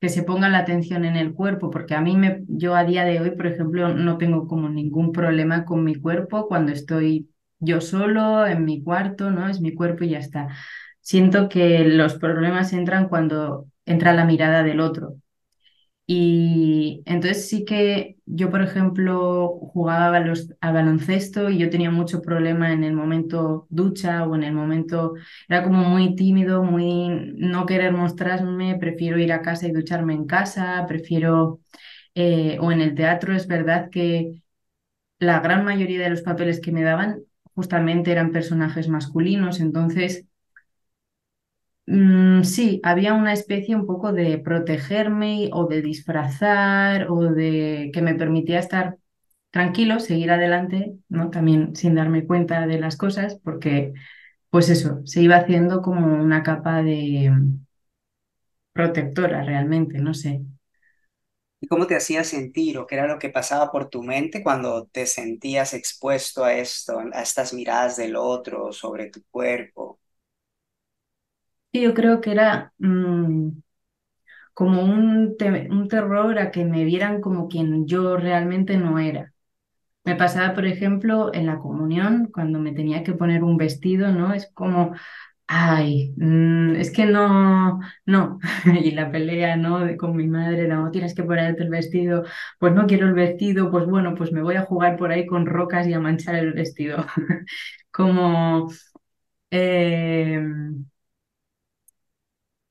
que 0.00 0.08
se 0.08 0.22
ponga 0.22 0.48
la 0.48 0.58
atención 0.58 1.04
en 1.04 1.16
el 1.16 1.34
cuerpo, 1.34 1.70
porque 1.70 1.94
a 1.94 2.00
mí 2.00 2.16
me, 2.16 2.44
yo 2.48 2.74
a 2.76 2.84
día 2.84 3.04
de 3.04 3.20
hoy, 3.20 3.32
por 3.32 3.46
ejemplo, 3.46 3.94
no 3.94 4.16
tengo 4.18 4.46
como 4.46 4.68
ningún 4.68 5.12
problema 5.12 5.64
con 5.64 5.82
mi 5.84 5.94
cuerpo 5.96 6.46
cuando 6.48 6.72
estoy 6.72 7.28
yo 7.60 7.80
solo 7.80 8.46
en 8.46 8.64
mi 8.64 8.82
cuarto, 8.82 9.30
¿no? 9.30 9.48
Es 9.48 9.60
mi 9.60 9.74
cuerpo 9.74 10.04
y 10.04 10.10
ya 10.10 10.18
está. 10.18 10.48
Siento 11.00 11.48
que 11.48 11.84
los 11.84 12.14
problemas 12.16 12.72
entran 12.72 13.08
cuando 13.08 13.66
entra 13.86 14.12
la 14.14 14.24
mirada 14.24 14.62
del 14.62 14.80
otro. 14.80 15.16
Y 16.10 17.02
entonces 17.04 17.48
sí 17.50 17.66
que 17.66 18.16
yo, 18.24 18.50
por 18.50 18.62
ejemplo, 18.62 19.58
jugaba 19.60 20.16
a, 20.60 20.72
baloncesto 20.72 21.50
y 21.50 21.58
yo 21.58 21.68
tenía 21.68 21.90
mucho 21.90 22.22
problema 22.22 22.72
en 22.72 22.82
el 22.82 22.94
momento 22.94 23.66
ducha 23.68 24.26
o 24.26 24.34
en 24.34 24.42
el 24.44 24.54
momento, 24.54 25.14
era 25.48 25.62
como 25.62 25.84
muy 25.84 26.16
tímido, 26.16 26.62
muy 26.64 27.34
no 27.36 27.66
querer 27.66 27.92
mostrarme, 27.92 28.78
prefiero 28.80 29.18
ir 29.18 29.32
a 29.32 29.42
casa 29.42 29.66
y 29.68 29.72
ducharme 29.72 30.14
en 30.14 30.26
casa, 30.26 30.86
prefiero, 30.88 31.60
eh, 32.14 32.58
o 32.60 32.72
en 32.72 32.80
el 32.80 32.94
teatro 32.94 33.34
es 33.34 33.46
verdad 33.46 33.90
que 33.90 34.42
la 35.18 35.40
gran 35.40 35.64
mayoría 35.64 36.00
de 36.00 36.10
los 36.10 36.22
papeles 36.22 36.60
que 36.60 36.72
me 36.72 36.82
daban 36.82 37.22
justamente 37.58 38.12
eran 38.12 38.30
personajes 38.32 38.88
masculinos, 38.88 39.60
entonces 39.60 40.26
mm, 41.86 42.42
sí, 42.44 42.80
había 42.84 43.14
una 43.14 43.32
especie 43.32 43.76
un 43.76 43.86
poco 43.86 44.12
de 44.12 44.38
protegerme 44.38 45.50
o 45.52 45.66
de 45.66 45.82
disfrazar 45.82 47.08
o 47.10 47.22
de 47.32 47.90
que 47.92 48.02
me 48.02 48.14
permitía 48.14 48.58
estar 48.58 48.98
tranquilo, 49.50 50.00
seguir 50.00 50.30
adelante, 50.30 50.94
¿no? 51.08 51.30
También 51.30 51.74
sin 51.76 51.94
darme 51.94 52.26
cuenta 52.26 52.66
de 52.66 52.78
las 52.80 52.96
cosas, 52.96 53.40
porque 53.44 53.92
pues 54.50 54.70
eso, 54.70 55.02
se 55.06 55.22
iba 55.22 55.36
haciendo 55.36 55.82
como 55.82 56.06
una 56.22 56.42
capa 56.44 56.82
de 56.82 57.32
protectora 58.72 59.42
realmente, 59.44 59.98
no 59.98 60.14
sé. 60.14 60.40
¿Y 61.60 61.66
cómo 61.68 61.86
te 61.86 61.96
hacía 61.96 62.22
sentir 62.24 62.78
o 62.78 62.86
qué 62.86 62.94
era 62.96 63.06
lo 63.08 63.18
que 63.18 63.30
pasaba 63.30 63.70
por 63.72 63.88
tu 63.90 64.02
mente 64.02 64.42
cuando 64.42 64.86
te 64.86 65.06
sentías 65.06 65.74
expuesto 65.74 66.44
a 66.44 66.54
esto, 66.54 67.00
a 67.12 67.22
estas 67.22 67.52
miradas 67.52 67.96
del 67.96 68.16
otro 68.16 68.72
sobre 68.72 69.10
tu 69.10 69.22
cuerpo? 69.30 69.98
Sí, 71.72 71.82
yo 71.82 71.94
creo 71.94 72.20
que 72.20 72.32
era 72.32 72.72
mm, 72.78 73.48
como 74.54 74.82
un, 74.82 75.36
un 75.70 75.88
terror 75.88 76.38
a 76.38 76.50
que 76.50 76.64
me 76.64 76.84
vieran 76.84 77.20
como 77.20 77.48
quien 77.48 77.86
yo 77.86 78.16
realmente 78.16 78.76
no 78.76 78.98
era. 78.98 79.32
Me 80.04 80.16
pasaba, 80.16 80.54
por 80.54 80.66
ejemplo, 80.66 81.32
en 81.34 81.46
la 81.46 81.58
comunión, 81.60 82.30
cuando 82.32 82.60
me 82.60 82.72
tenía 82.72 83.04
que 83.04 83.14
poner 83.14 83.44
un 83.44 83.56
vestido, 83.58 84.12
¿no? 84.12 84.34
Es 84.34 84.50
como, 84.54 84.94
Ay, 85.50 86.12
mm, 86.18 86.76
es 86.76 86.90
que 86.92 87.06
no, 87.06 87.80
no. 88.06 88.38
Y 88.84 88.90
la 88.92 89.10
pelea, 89.10 89.56
¿no? 89.56 89.80
De, 89.80 89.96
con 89.96 90.14
mi 90.16 90.26
madre, 90.26 90.68
no, 90.68 90.90
tienes 90.90 91.14
que 91.14 91.22
ponerte 91.24 91.62
el 91.62 91.70
vestido. 91.70 92.24
Pues 92.58 92.74
no 92.74 92.86
quiero 92.86 93.06
el 93.06 93.14
vestido, 93.14 93.70
pues 93.70 93.86
bueno, 93.86 94.14
pues 94.14 94.30
me 94.32 94.42
voy 94.42 94.56
a 94.56 94.62
jugar 94.66 94.96
por 94.98 95.10
ahí 95.10 95.26
con 95.26 95.46
rocas 95.46 95.86
y 95.86 95.94
a 95.94 96.00
manchar 96.00 96.34
el 96.36 96.52
vestido. 96.52 97.04
Como, 97.90 98.68
eh, 99.50 100.40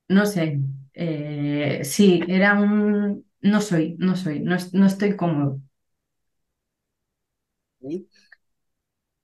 no 0.09 0.25
sé, 0.25 0.59
eh, 0.93 1.81
sí, 1.83 2.21
era 2.27 2.59
un, 2.59 3.25
no 3.41 3.61
soy, 3.61 3.95
no 3.99 4.15
soy, 4.15 4.39
no, 4.41 4.55
no 4.73 4.85
estoy 4.85 5.15
cómodo. 5.15 5.61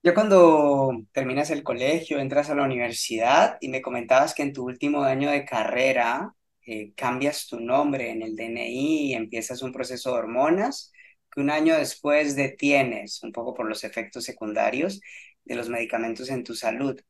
Yo 0.04 0.14
cuando 0.14 0.92
terminas 1.12 1.50
el 1.50 1.62
colegio, 1.64 2.18
entras 2.20 2.50
a 2.50 2.54
la 2.54 2.64
universidad 2.64 3.56
y 3.60 3.68
me 3.68 3.80
comentabas 3.82 4.34
que 4.34 4.42
en 4.42 4.52
tu 4.52 4.64
último 4.64 5.02
año 5.04 5.30
de 5.30 5.46
carrera 5.46 6.34
eh, 6.66 6.92
cambias 6.94 7.46
tu 7.48 7.58
nombre 7.60 8.10
en 8.10 8.22
el 8.22 8.36
DNI 8.36 9.12
y 9.12 9.14
empiezas 9.14 9.62
un 9.62 9.72
proceso 9.72 10.12
de 10.12 10.18
hormonas. 10.18 10.92
que 11.32 11.40
un 11.40 11.50
año 11.50 11.74
después 11.76 12.36
detienes, 12.36 13.22
un 13.22 13.32
poco 13.32 13.54
por 13.54 13.66
los 13.68 13.82
efectos 13.84 14.24
secundarios 14.24 15.00
de 15.44 15.54
los 15.56 15.68
medicamentos 15.70 16.28
en 16.30 16.44
tu 16.44 16.54
salud. 16.54 17.00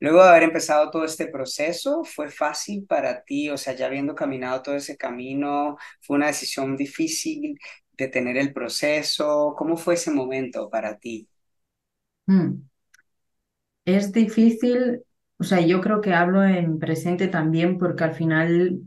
Luego 0.00 0.22
de 0.24 0.30
haber 0.30 0.44
empezado 0.44 0.90
todo 0.90 1.04
este 1.06 1.28
proceso, 1.28 2.04
¿fue 2.04 2.30
fácil 2.30 2.86
para 2.86 3.24
ti? 3.24 3.50
O 3.50 3.58
sea, 3.58 3.74
ya 3.74 3.86
habiendo 3.86 4.14
caminado 4.16 4.62
todo 4.62 4.76
ese 4.76 4.96
camino, 4.98 5.76
¿fue 6.02 6.16
una 6.16 6.28
decisión 6.28 6.76
difícil 6.76 7.58
de 7.92 8.08
tener 8.08 8.36
el 8.38 8.52
proceso? 8.54 9.54
¿Cómo 9.58 9.76
fue 9.78 9.94
ese 9.94 10.10
momento 10.12 10.70
para 10.70 10.98
ti? 10.98 11.28
Mm. 12.28 12.62
Es 13.84 14.12
difícil, 14.12 15.02
o 15.38 15.44
sea, 15.44 15.60
yo 15.60 15.80
creo 15.80 16.00
que 16.00 16.14
hablo 16.14 16.42
en 16.44 16.78
presente 16.80 17.28
también 17.28 17.78
porque 17.78 18.02
al 18.04 18.14
final, 18.14 18.80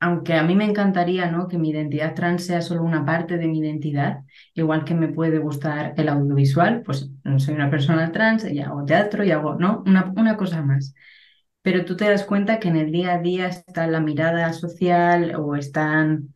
aunque 0.00 0.34
a 0.34 0.42
mí 0.42 0.56
me 0.56 0.64
encantaría, 0.64 1.30
¿no? 1.30 1.46
que 1.48 1.58
mi 1.58 1.70
identidad 1.70 2.14
trans 2.14 2.44
sea 2.46 2.60
solo 2.62 2.82
una 2.82 3.04
parte 3.04 3.38
de 3.38 3.46
mi 3.46 3.60
identidad, 3.60 4.24
igual 4.54 4.84
que 4.84 4.94
me 4.94 5.08
puede 5.08 5.38
gustar 5.38 5.94
el 5.96 6.08
audiovisual, 6.08 6.82
pues 6.82 7.08
soy 7.38 7.54
una 7.54 7.70
persona 7.70 8.10
trans 8.10 8.44
y 8.50 8.58
hago 8.60 8.84
teatro 8.84 9.22
y 9.24 9.30
hago, 9.30 9.54
¿no? 9.54 9.82
Una, 9.86 10.12
una 10.16 10.36
cosa 10.36 10.60
más. 10.62 10.94
Pero 11.62 11.84
tú 11.84 11.96
te 11.96 12.06
das 12.10 12.24
cuenta 12.24 12.60
que 12.60 12.68
en 12.68 12.76
el 12.76 12.92
día 12.92 13.14
a 13.14 13.18
día 13.20 13.48
está 13.48 13.86
la 13.88 14.00
mirada 14.00 14.52
social 14.54 15.34
o 15.36 15.56
están 15.56 16.34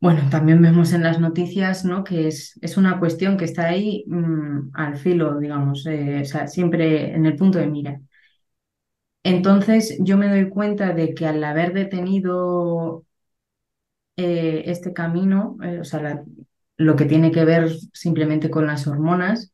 bueno, 0.00 0.28
también 0.30 0.62
vemos 0.62 0.92
en 0.92 1.02
las 1.02 1.18
noticias, 1.20 1.84
¿no? 1.84 2.04
Que 2.04 2.28
es, 2.28 2.58
es 2.62 2.76
una 2.76 2.98
cuestión 3.00 3.36
que 3.36 3.44
está 3.46 3.66
ahí 3.68 4.04
mm, 4.06 4.70
al 4.74 4.96
filo, 4.96 5.38
digamos, 5.40 5.86
eh, 5.86 6.20
o 6.22 6.24
sea, 6.24 6.46
siempre 6.46 7.14
en 7.14 7.26
el 7.26 7.34
punto 7.36 7.58
de 7.58 7.66
mira. 7.66 8.00
Entonces, 9.22 9.96
yo 10.00 10.16
me 10.16 10.28
doy 10.28 10.48
cuenta 10.48 10.92
de 10.92 11.14
que 11.14 11.26
al 11.26 11.42
haber 11.44 11.72
detenido 11.74 13.04
eh, 14.16 14.64
este 14.66 14.92
camino, 14.92 15.56
eh, 15.62 15.80
o 15.80 15.84
sea, 15.84 16.24
lo 16.76 16.96
que 16.96 17.04
tiene 17.04 17.30
que 17.32 17.44
ver 17.44 17.70
simplemente 17.92 18.50
con 18.50 18.66
las 18.66 18.86
hormonas, 18.86 19.52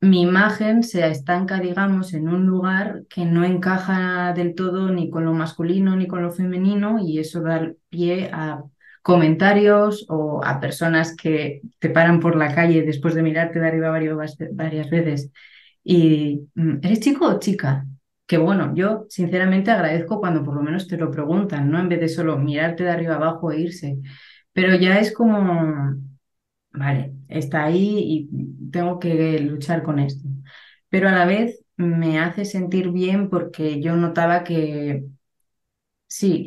mi 0.00 0.20
imagen 0.22 0.82
se 0.82 1.06
estanca, 1.08 1.60
digamos, 1.60 2.12
en 2.14 2.28
un 2.28 2.44
lugar 2.46 3.04
que 3.08 3.24
no 3.24 3.44
encaja 3.44 4.32
del 4.34 4.54
todo 4.54 4.90
ni 4.90 5.08
con 5.10 5.24
lo 5.24 5.32
masculino 5.32 5.94
ni 5.96 6.06
con 6.08 6.22
lo 6.22 6.30
femenino 6.32 6.98
y 7.00 7.18
eso 7.20 7.40
da 7.42 7.72
pie 7.88 8.28
a 8.32 8.64
comentarios 9.02 10.06
o 10.08 10.42
a 10.44 10.60
personas 10.60 11.16
que 11.16 11.60
te 11.78 11.90
paran 11.90 12.20
por 12.20 12.36
la 12.36 12.54
calle 12.54 12.82
después 12.82 13.14
de 13.14 13.22
mirarte 13.22 13.60
de 13.60 13.68
arriba 13.68 13.90
varias, 13.90 14.36
varias 14.52 14.90
veces 14.90 15.30
y 15.84 16.48
mm, 16.54 16.78
¿eres 16.82 17.00
chico 17.00 17.26
o 17.26 17.38
chica? 17.38 17.86
Que 18.26 18.38
bueno, 18.38 18.72
yo 18.74 19.06
sinceramente 19.08 19.70
agradezco 19.70 20.20
cuando 20.20 20.42
por 20.44 20.54
lo 20.54 20.62
menos 20.62 20.88
te 20.88 20.96
lo 20.96 21.10
preguntan, 21.10 21.70
¿no? 21.70 21.78
En 21.80 21.88
vez 21.88 22.00
de 22.00 22.08
solo 22.08 22.38
mirarte 22.38 22.84
de 22.84 22.90
arriba 22.90 23.16
abajo 23.16 23.52
e 23.52 23.60
irse. 23.60 23.98
Pero 24.52 24.76
ya 24.76 24.98
es 25.00 25.12
como, 25.12 25.96
vale, 26.72 27.14
está 27.28 27.64
ahí 27.64 28.28
y 28.30 28.70
tengo 28.70 28.98
que 28.98 29.40
luchar 29.40 29.82
con 29.82 29.98
esto. 29.98 30.28
Pero 30.88 31.08
a 31.08 31.12
la 31.12 31.26
vez 31.26 31.64
me 31.76 32.18
hace 32.20 32.44
sentir 32.44 32.90
bien 32.90 33.28
porque 33.30 33.80
yo 33.80 33.96
notaba 33.96 34.44
que 34.44 35.04
sí, 36.12 36.46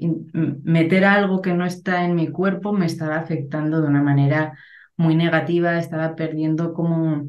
meter 0.63 1.05
algo 1.05 1.41
que 1.41 1.53
no 1.53 1.65
está 1.65 2.03
en 2.05 2.13
mi 2.15 2.29
cuerpo 2.29 2.72
me 2.72 2.86
estaba 2.86 3.17
afectando 3.17 3.81
de 3.81 3.88
una 3.88 4.03
manera 4.03 4.57
muy 4.95 5.15
negativa, 5.15 5.79
estaba 5.79 6.15
perdiendo 6.15 6.74
como 6.74 7.27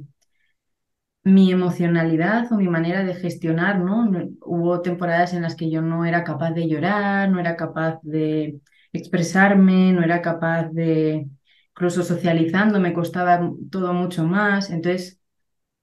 mi 1.24 1.50
emocionalidad 1.50 2.52
o 2.52 2.56
mi 2.56 2.68
manera 2.68 3.02
de 3.04 3.14
gestionar, 3.14 3.80
¿no? 3.80 4.10
Hubo 4.42 4.82
temporadas 4.82 5.32
en 5.34 5.42
las 5.42 5.56
que 5.56 5.70
yo 5.70 5.80
no 5.82 6.04
era 6.04 6.24
capaz 6.24 6.52
de 6.52 6.68
llorar, 6.68 7.30
no 7.30 7.40
era 7.40 7.56
capaz 7.56 7.98
de 8.02 8.60
expresarme, 8.92 9.92
no 9.92 10.02
era 10.04 10.20
capaz 10.22 10.68
de, 10.72 11.26
incluso 11.70 12.02
socializando, 12.02 12.80
me 12.80 12.92
costaba 12.92 13.50
todo 13.70 13.92
mucho 13.94 14.24
más. 14.24 14.70
Entonces, 14.70 15.20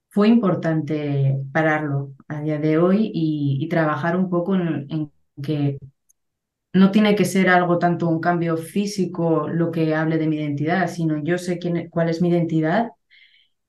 fue 0.10 0.30
importante 0.30 1.38
pararlo 1.54 2.13
a 2.28 2.41
día 2.41 2.60
de 2.60 2.78
hoy 2.78 3.12
y, 3.13 3.67
trabajar 3.69 4.17
un 4.17 4.30
poco 4.30 4.56
en 4.56 5.12
que 5.41 5.78
no 6.73 6.91
tiene 6.91 7.15
que 7.15 7.25
ser 7.25 7.49
algo 7.49 7.77
tanto 7.79 8.09
un 8.09 8.19
cambio 8.19 8.57
físico 8.57 9.47
lo 9.47 9.71
que 9.71 9.93
hable 9.95 10.17
de 10.17 10.27
mi 10.27 10.38
identidad, 10.38 10.89
sino 10.89 11.23
yo 11.23 11.38
sé 11.38 11.59
quién, 11.59 11.89
cuál 11.89 12.09
es 12.09 12.21
mi 12.21 12.29
identidad 12.29 12.89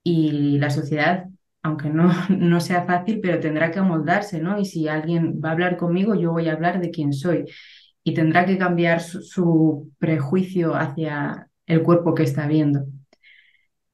y 0.03 0.59
la 0.59 0.71
sociedad, 0.71 1.27
aunque 1.63 1.91
no, 1.91 2.13
no 2.31 2.61
sea 2.61 2.85
fácil, 2.87 3.21
pero 3.21 3.41
tendrá 3.41 3.71
que 3.71 3.79
amoldarse, 3.81 4.41
¿no? 4.41 4.59
Y 4.59 4.65
si 4.67 4.89
alguien 4.89 5.41
va 5.45 5.51
a 5.51 5.53
hablar 5.53 5.77
conmigo, 5.77 6.15
yo 6.15 6.33
voy 6.33 6.49
a 6.49 6.55
hablar 6.55 6.81
de 6.81 6.91
quién 6.91 7.13
soy 7.13 7.47
y 8.05 8.15
tendrá 8.15 8.47
que 8.47 8.59
cambiar 8.59 9.01
su, 9.01 9.93
prejuicio 9.99 10.75
hacia 10.75 11.49
el 11.67 11.83
cuerpo 11.83 12.15
que 12.15 12.25
está 12.25 12.47
viendo. 12.47 12.87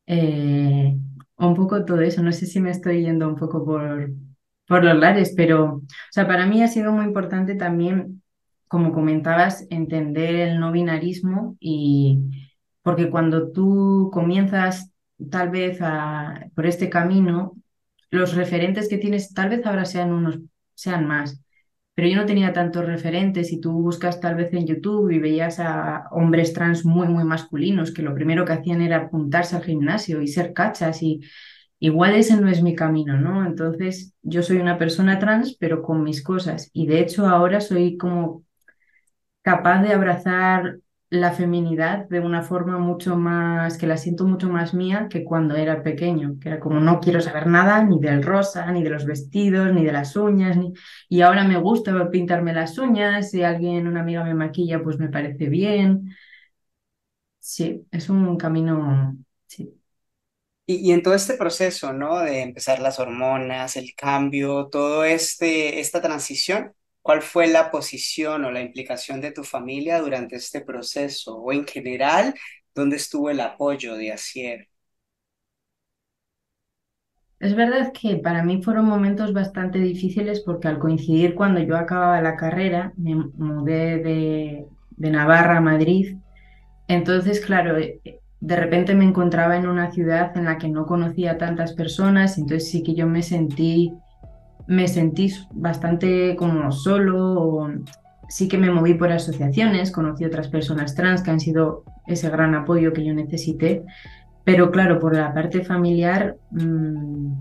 Eh, 0.06 0.96
un 1.36 1.54
poco 1.54 1.84
todo 1.84 2.00
eso, 2.00 2.22
no 2.22 2.32
sé 2.32 2.46
si 2.46 2.60
me 2.60 2.70
estoy 2.70 3.02
yendo 3.02 3.28
un 3.28 3.36
poco 3.36 3.64
por, 3.64 4.10
por 4.66 4.84
los 4.84 4.96
lares, 4.98 5.32
pero 5.36 5.76
o 5.76 5.82
sea, 6.10 6.26
para 6.26 6.46
mí 6.46 6.62
ha 6.62 6.68
sido 6.68 6.92
muy 6.92 7.04
importante 7.04 7.54
también 7.54 8.19
como 8.70 8.92
comentabas, 8.92 9.66
entender 9.68 10.36
el 10.36 10.60
no 10.60 10.70
binarismo 10.70 11.56
y 11.58 12.20
porque 12.82 13.10
cuando 13.10 13.50
tú 13.50 14.10
comienzas 14.12 14.92
tal 15.28 15.50
vez 15.50 15.80
por 16.54 16.66
este 16.66 16.88
camino, 16.88 17.56
los 18.12 18.36
referentes 18.36 18.88
que 18.88 18.98
tienes 18.98 19.34
tal 19.34 19.48
vez 19.48 19.66
ahora 19.66 19.84
sean 19.86 20.12
unos, 20.12 20.38
sean 20.72 21.04
más, 21.04 21.42
pero 21.96 22.06
yo 22.06 22.16
no 22.16 22.26
tenía 22.26 22.52
tantos 22.52 22.86
referentes 22.86 23.52
y 23.52 23.60
tú 23.60 23.72
buscas 23.72 24.20
tal 24.20 24.36
vez 24.36 24.54
en 24.54 24.68
YouTube 24.68 25.10
y 25.10 25.18
veías 25.18 25.58
a 25.58 26.04
hombres 26.12 26.52
trans 26.52 26.84
muy, 26.84 27.08
muy 27.08 27.24
masculinos 27.24 27.92
que 27.92 28.02
lo 28.02 28.14
primero 28.14 28.44
que 28.44 28.52
hacían 28.52 28.82
era 28.82 28.98
apuntarse 28.98 29.56
al 29.56 29.64
gimnasio 29.64 30.22
y 30.22 30.28
ser 30.28 30.52
cachas 30.52 31.02
y 31.02 31.22
igual 31.80 32.14
ese 32.14 32.40
no 32.40 32.48
es 32.48 32.62
mi 32.62 32.76
camino, 32.76 33.18
¿no? 33.18 33.44
Entonces 33.44 34.14
yo 34.22 34.44
soy 34.44 34.58
una 34.58 34.78
persona 34.78 35.18
trans, 35.18 35.56
pero 35.58 35.82
con 35.82 36.04
mis 36.04 36.22
cosas 36.22 36.70
y 36.72 36.86
de 36.86 37.00
hecho 37.00 37.26
ahora 37.26 37.60
soy 37.60 37.96
como 37.96 38.44
capaz 39.42 39.82
de 39.82 39.92
abrazar 39.92 40.78
la 41.10 41.32
feminidad 41.32 42.08
de 42.08 42.20
una 42.20 42.42
forma 42.42 42.78
mucho 42.78 43.16
más, 43.16 43.78
que 43.78 43.86
la 43.88 43.96
siento 43.96 44.24
mucho 44.26 44.48
más 44.48 44.74
mía 44.74 45.08
que 45.10 45.24
cuando 45.24 45.56
era 45.56 45.82
pequeño, 45.82 46.36
que 46.40 46.48
era 46.50 46.60
como 46.60 46.78
no 46.80 47.00
quiero 47.00 47.20
saber 47.20 47.48
nada 47.48 47.82
ni 47.84 47.98
del 48.00 48.22
rosa, 48.22 48.70
ni 48.70 48.82
de 48.84 48.90
los 48.90 49.04
vestidos, 49.06 49.72
ni 49.74 49.84
de 49.84 49.92
las 49.92 50.14
uñas, 50.16 50.56
ni... 50.56 50.72
y 51.08 51.22
ahora 51.22 51.44
me 51.44 51.58
gusta 51.58 52.10
pintarme 52.10 52.52
las 52.52 52.78
uñas, 52.78 53.30
si 53.30 53.42
alguien, 53.42 53.88
una 53.88 54.00
amiga 54.02 54.22
me 54.24 54.34
maquilla, 54.34 54.82
pues 54.82 54.98
me 55.00 55.08
parece 55.08 55.48
bien. 55.48 56.14
Sí, 57.38 57.86
es 57.90 58.08
un 58.10 58.36
camino, 58.36 59.16
sí. 59.46 59.74
Y, 60.66 60.76
y 60.90 60.92
en 60.92 61.02
todo 61.02 61.14
este 61.14 61.34
proceso, 61.34 61.92
¿no? 61.92 62.20
De 62.20 62.42
empezar 62.42 62.80
las 62.80 62.98
hormonas, 63.00 63.76
el 63.76 63.94
cambio, 63.94 64.68
todo 64.68 65.04
este, 65.04 65.80
esta 65.80 66.00
transición, 66.00 66.74
¿Cuál 67.02 67.22
fue 67.22 67.46
la 67.48 67.70
posición 67.70 68.44
o 68.44 68.50
la 68.52 68.60
implicación 68.60 69.20
de 69.20 69.32
tu 69.32 69.44
familia 69.44 70.00
durante 70.00 70.36
este 70.36 70.60
proceso? 70.62 71.36
O 71.38 71.52
en 71.52 71.66
general, 71.66 72.34
¿dónde 72.74 72.96
estuvo 72.96 73.30
el 73.30 73.40
apoyo 73.40 73.94
de 73.96 74.12
Asier? 74.12 74.68
Es 77.40 77.56
verdad 77.56 77.92
que 77.92 78.16
para 78.18 78.44
mí 78.44 78.62
fueron 78.62 78.84
momentos 78.84 79.32
bastante 79.32 79.78
difíciles 79.80 80.40
porque 80.40 80.68
al 80.68 80.78
coincidir 80.78 81.34
cuando 81.34 81.60
yo 81.60 81.76
acababa 81.76 82.20
la 82.22 82.36
carrera, 82.36 82.92
me 82.96 83.14
mudé 83.16 83.98
de, 83.98 84.66
de 84.90 85.10
Navarra 85.10 85.56
a 85.58 85.60
Madrid. 85.60 86.18
Entonces, 86.88 87.40
claro, 87.40 87.78
eh, 87.78 88.00
de 88.40 88.56
repente 88.56 88.94
me 88.94 89.04
encontraba 89.04 89.56
en 89.56 89.68
una 89.68 89.92
ciudad 89.92 90.36
en 90.36 90.46
la 90.46 90.58
que 90.58 90.68
no 90.68 90.86
conocía 90.86 91.38
tantas 91.38 91.74
personas, 91.74 92.38
entonces 92.38 92.70
sí 92.70 92.82
que 92.82 92.94
yo 92.94 93.06
me 93.08 93.22
sentí 93.22 93.92
me 94.70 94.86
sentí 94.86 95.34
bastante 95.52 96.36
como 96.36 96.70
solo, 96.70 97.68
sí 98.28 98.46
que 98.46 98.56
me 98.56 98.70
moví 98.70 98.94
por 98.94 99.10
asociaciones, 99.10 99.90
conocí 99.90 100.24
otras 100.24 100.46
personas 100.46 100.94
trans 100.94 101.22
que 101.22 101.32
han 101.32 101.40
sido 101.40 101.82
ese 102.06 102.30
gran 102.30 102.54
apoyo 102.54 102.92
que 102.92 103.04
yo 103.04 103.12
necesité, 103.12 103.82
pero 104.44 104.70
claro, 104.70 105.00
por 105.00 105.16
la 105.16 105.34
parte 105.34 105.64
familiar, 105.64 106.36
mm, 106.52 107.32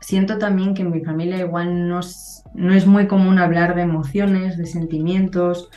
siento 0.00 0.38
también 0.38 0.72
que 0.72 0.80
en 0.80 0.92
mi 0.92 1.02
familia 1.04 1.40
igual 1.40 1.90
no, 1.90 2.00
no 2.54 2.72
es 2.72 2.86
muy 2.86 3.06
común 3.06 3.38
hablar 3.38 3.74
de 3.74 3.82
emociones, 3.82 4.56
de 4.56 4.64
sentimientos, 4.64 5.68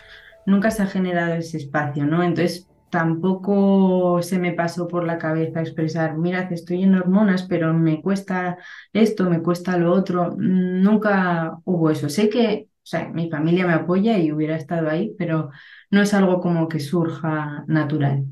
nunca 0.46 0.72
se 0.72 0.84
ha 0.84 0.88
generado 0.88 1.34
ese 1.34 1.58
espacio, 1.58 2.06
¿no? 2.06 2.24
Entonces, 2.24 2.69
tampoco 2.90 4.22
se 4.24 4.40
me 4.40 4.54
pasó 4.54 4.88
por 4.88 5.06
la 5.06 5.18
cabeza 5.18 5.62
expresar, 5.62 6.18
mira, 6.18 6.50
estoy 6.52 6.84
en 6.84 6.96
hormonas, 6.96 7.44
pero 7.44 7.74
me 7.74 8.02
cuesta 8.02 8.58
esto, 8.94 9.30
me 9.30 9.42
cuesta 9.42 9.78
lo 9.78 9.94
otro. 9.94 10.36
Nunca 10.38 11.60
hubo 11.66 11.90
eso. 11.92 12.10
Sé 12.10 12.30
que, 12.30 12.70
o 12.84 12.86
sea, 12.86 13.10
mi 13.10 13.30
familia 13.30 13.68
me 13.68 13.74
apoya 13.74 14.18
y 14.20 14.32
hubiera 14.32 14.56
estado 14.56 14.90
ahí, 14.90 15.16
pero 15.18 15.52
no 15.92 16.02
es 16.02 16.14
algo 16.14 16.42
como 16.42 16.68
que 16.68 16.80
surja 16.80 17.64
natural. 17.68 18.26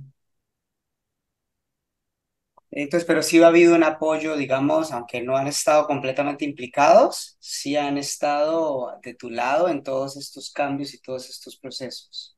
Entonces, 2.71 3.07
pero 3.07 3.23
sí 3.23 3.41
ha 3.41 3.47
habido 3.47 3.75
un 3.75 3.83
apoyo, 3.83 4.35
digamos, 4.37 4.91
aunque 4.91 5.21
no 5.23 5.37
han 5.37 5.47
estado 5.47 5.87
completamente 5.87 6.45
implicados, 6.45 7.37
sí 7.39 7.77
han 7.77 7.97
estado 7.97 8.99
de 9.03 9.13
tu 9.15 9.29
lado 9.29 9.69
en 9.69 9.83
todos 9.83 10.17
estos 10.17 10.51
cambios 10.51 10.93
y 10.93 11.01
todos 11.01 11.29
estos 11.29 11.57
procesos. 11.57 12.36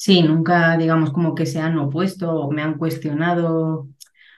Sí, 0.00 0.22
nunca, 0.22 0.76
digamos, 0.76 1.10
como 1.12 1.34
que 1.34 1.44
se 1.46 1.58
han 1.60 1.76
opuesto 1.78 2.30
o 2.32 2.50
me 2.52 2.62
han 2.62 2.78
cuestionado. 2.78 3.80
O 3.82 3.88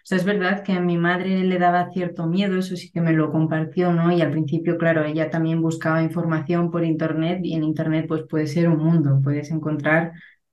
sea, 0.05 0.17
es 0.19 0.25
verdad 0.25 0.65
que 0.65 0.73
a 0.73 0.81
mi 0.81 0.97
madre 0.97 1.45
le 1.45 1.59
daba 1.59 1.91
cierto 1.93 2.27
miedo, 2.27 2.59
eso 2.59 2.77
sí 2.77 2.91
que 2.91 3.01
me 3.03 3.13
lo 3.13 3.31
compartió, 3.31 3.93
¿no? 3.93 4.11
Y 4.11 4.23
al 4.23 4.31
principio, 4.31 4.79
claro, 4.79 5.05
ella 5.05 5.29
también 5.31 5.61
buscaba 5.61 6.03
información 6.03 6.71
por 6.71 6.85
internet 6.85 7.41
y 7.45 7.55
en 7.55 7.65
internet 7.65 8.07
pues 8.09 8.23
puede 8.29 8.47
ser 8.47 8.69
un 8.71 8.79
mundo, 8.79 9.21
puedes 9.23 9.51
encontrar 9.51 10.13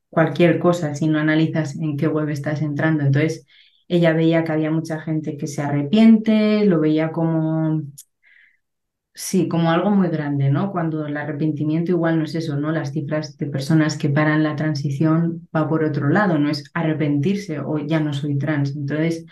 cualquier 0.10 0.60
cosa 0.60 0.94
si 0.96 1.08
no 1.08 1.20
analizas 1.20 1.76
en 1.78 1.96
qué 1.98 2.08
web 2.10 2.28
estás 2.30 2.62
entrando. 2.62 3.04
Entonces, 3.06 3.46
ella 3.88 4.12
veía 4.14 4.44
que 4.44 4.52
había 4.52 4.72
mucha 4.72 5.00
gente 5.00 5.38
que 5.38 5.48
se 5.48 5.62
arrepiente, 5.62 6.66
lo 6.66 6.80
veía 6.82 7.12
como 7.14 7.82
Sí, 9.20 9.48
como 9.50 9.72
algo 9.72 9.90
muy 9.90 10.10
grande, 10.10 10.50
¿no? 10.52 10.72
Cuando 10.72 11.06
el 11.08 11.18
arrepentimiento 11.18 11.92
igual 11.92 12.20
no 12.20 12.26
es 12.26 12.36
eso, 12.36 12.56
¿no? 12.56 12.72
Las 12.72 12.92
cifras 12.94 13.36
de 13.38 13.48
personas 13.48 13.98
que 13.98 14.10
paran 14.10 14.44
la 14.44 14.56
transición 14.56 15.50
va 15.56 15.68
por 15.68 15.84
otro 15.84 16.10
lado, 16.10 16.38
no 16.38 16.50
es 16.52 16.64
arrepentirse 16.76 17.60
o 17.60 17.80
ya 17.80 18.00
no 18.00 18.14
soy 18.14 18.38
trans. 18.38 18.76
Entonces, 18.76 19.26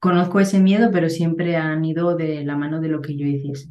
conozco 0.00 0.40
ese 0.40 0.58
miedo, 0.58 0.90
pero 0.92 1.08
siempre 1.08 1.56
han 1.56 1.84
ido 1.84 2.16
de 2.16 2.44
la 2.44 2.56
mano 2.56 2.80
de 2.80 2.88
lo 2.88 3.00
que 3.02 3.16
yo 3.16 3.24
hiciese. 3.26 3.70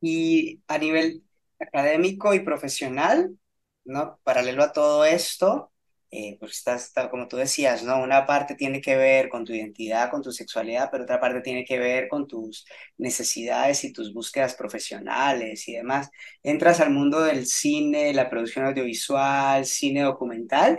Y 0.00 0.62
a 0.68 0.78
nivel 0.78 1.24
académico 1.60 2.34
y 2.34 2.40
profesional, 2.40 3.36
¿no? 3.84 4.18
Paralelo 4.24 4.64
a 4.64 4.72
todo 4.72 5.04
esto, 5.04 5.71
eh, 6.12 6.36
pues 6.40 6.52
estás, 6.52 6.86
está, 6.86 7.10
como 7.10 7.28
tú 7.28 7.38
decías, 7.38 7.84
¿no? 7.84 8.02
Una 8.02 8.26
parte 8.26 8.54
tiene 8.56 8.82
que 8.82 8.96
ver 8.96 9.30
con 9.30 9.44
tu 9.46 9.54
identidad, 9.54 10.10
con 10.10 10.22
tu 10.22 10.32
sexualidad, 10.32 10.90
pero 10.92 11.04
otra 11.04 11.20
parte 11.20 11.40
tiene 11.42 11.64
que 11.64 11.78
ver 11.80 12.08
con 12.08 12.28
tus 12.28 12.66
necesidades 12.98 13.84
y 13.84 13.92
tus 13.94 14.14
búsquedas 14.14 14.54
profesionales 14.54 15.68
y 15.68 15.74
demás. 15.74 16.10
Entras 16.42 16.80
al 16.80 16.90
mundo 16.92 17.22
del 17.22 17.46
cine, 17.46 18.14
la 18.14 18.30
producción 18.30 18.66
audiovisual, 18.66 19.64
cine 19.66 20.02
documental. 20.02 20.78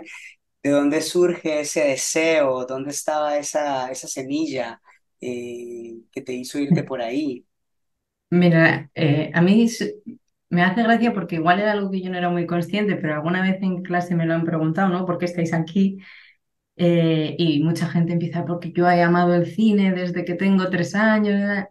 ¿De 0.62 0.70
dónde 0.70 1.02
surge 1.02 1.60
ese 1.60 1.84
deseo? 1.88 2.66
¿Dónde 2.66 2.90
estaba 2.90 3.38
esa, 3.38 3.90
esa 3.90 4.08
semilla 4.08 4.80
eh, 5.20 5.94
que 6.12 6.22
te 6.22 6.32
hizo 6.34 6.58
irte 6.58 6.84
por 6.84 7.02
ahí? 7.02 7.46
Mira, 8.30 8.90
eh, 8.94 9.30
a 9.32 9.40
mí 9.42 9.68
me 10.54 10.62
hace 10.64 10.82
gracia 10.82 11.12
porque 11.14 11.36
igual 11.36 11.60
era 11.60 11.72
algo 11.72 11.90
que 11.90 12.00
yo 12.02 12.10
no 12.10 12.18
era 12.18 12.30
muy 12.30 12.46
consciente, 12.46 12.96
pero 12.96 13.14
alguna 13.14 13.42
vez 13.42 13.62
en 13.62 13.82
clase 13.82 14.14
me 14.14 14.26
lo 14.26 14.34
han 14.34 14.44
preguntado, 14.44 14.88
¿no? 14.88 15.06
¿Por 15.06 15.18
qué 15.18 15.26
estáis 15.26 15.52
aquí? 15.54 15.98
Eh, 16.76 17.36
y 17.38 17.62
mucha 17.62 17.88
gente 17.88 18.12
empieza 18.14 18.44
porque 18.46 18.72
yo 18.72 18.88
he 18.90 19.02
amado 19.02 19.34
el 19.34 19.46
cine 19.46 19.92
desde 19.92 20.24
que 20.24 20.34
tengo 20.34 20.70
tres 20.70 20.94
años. 20.94 21.64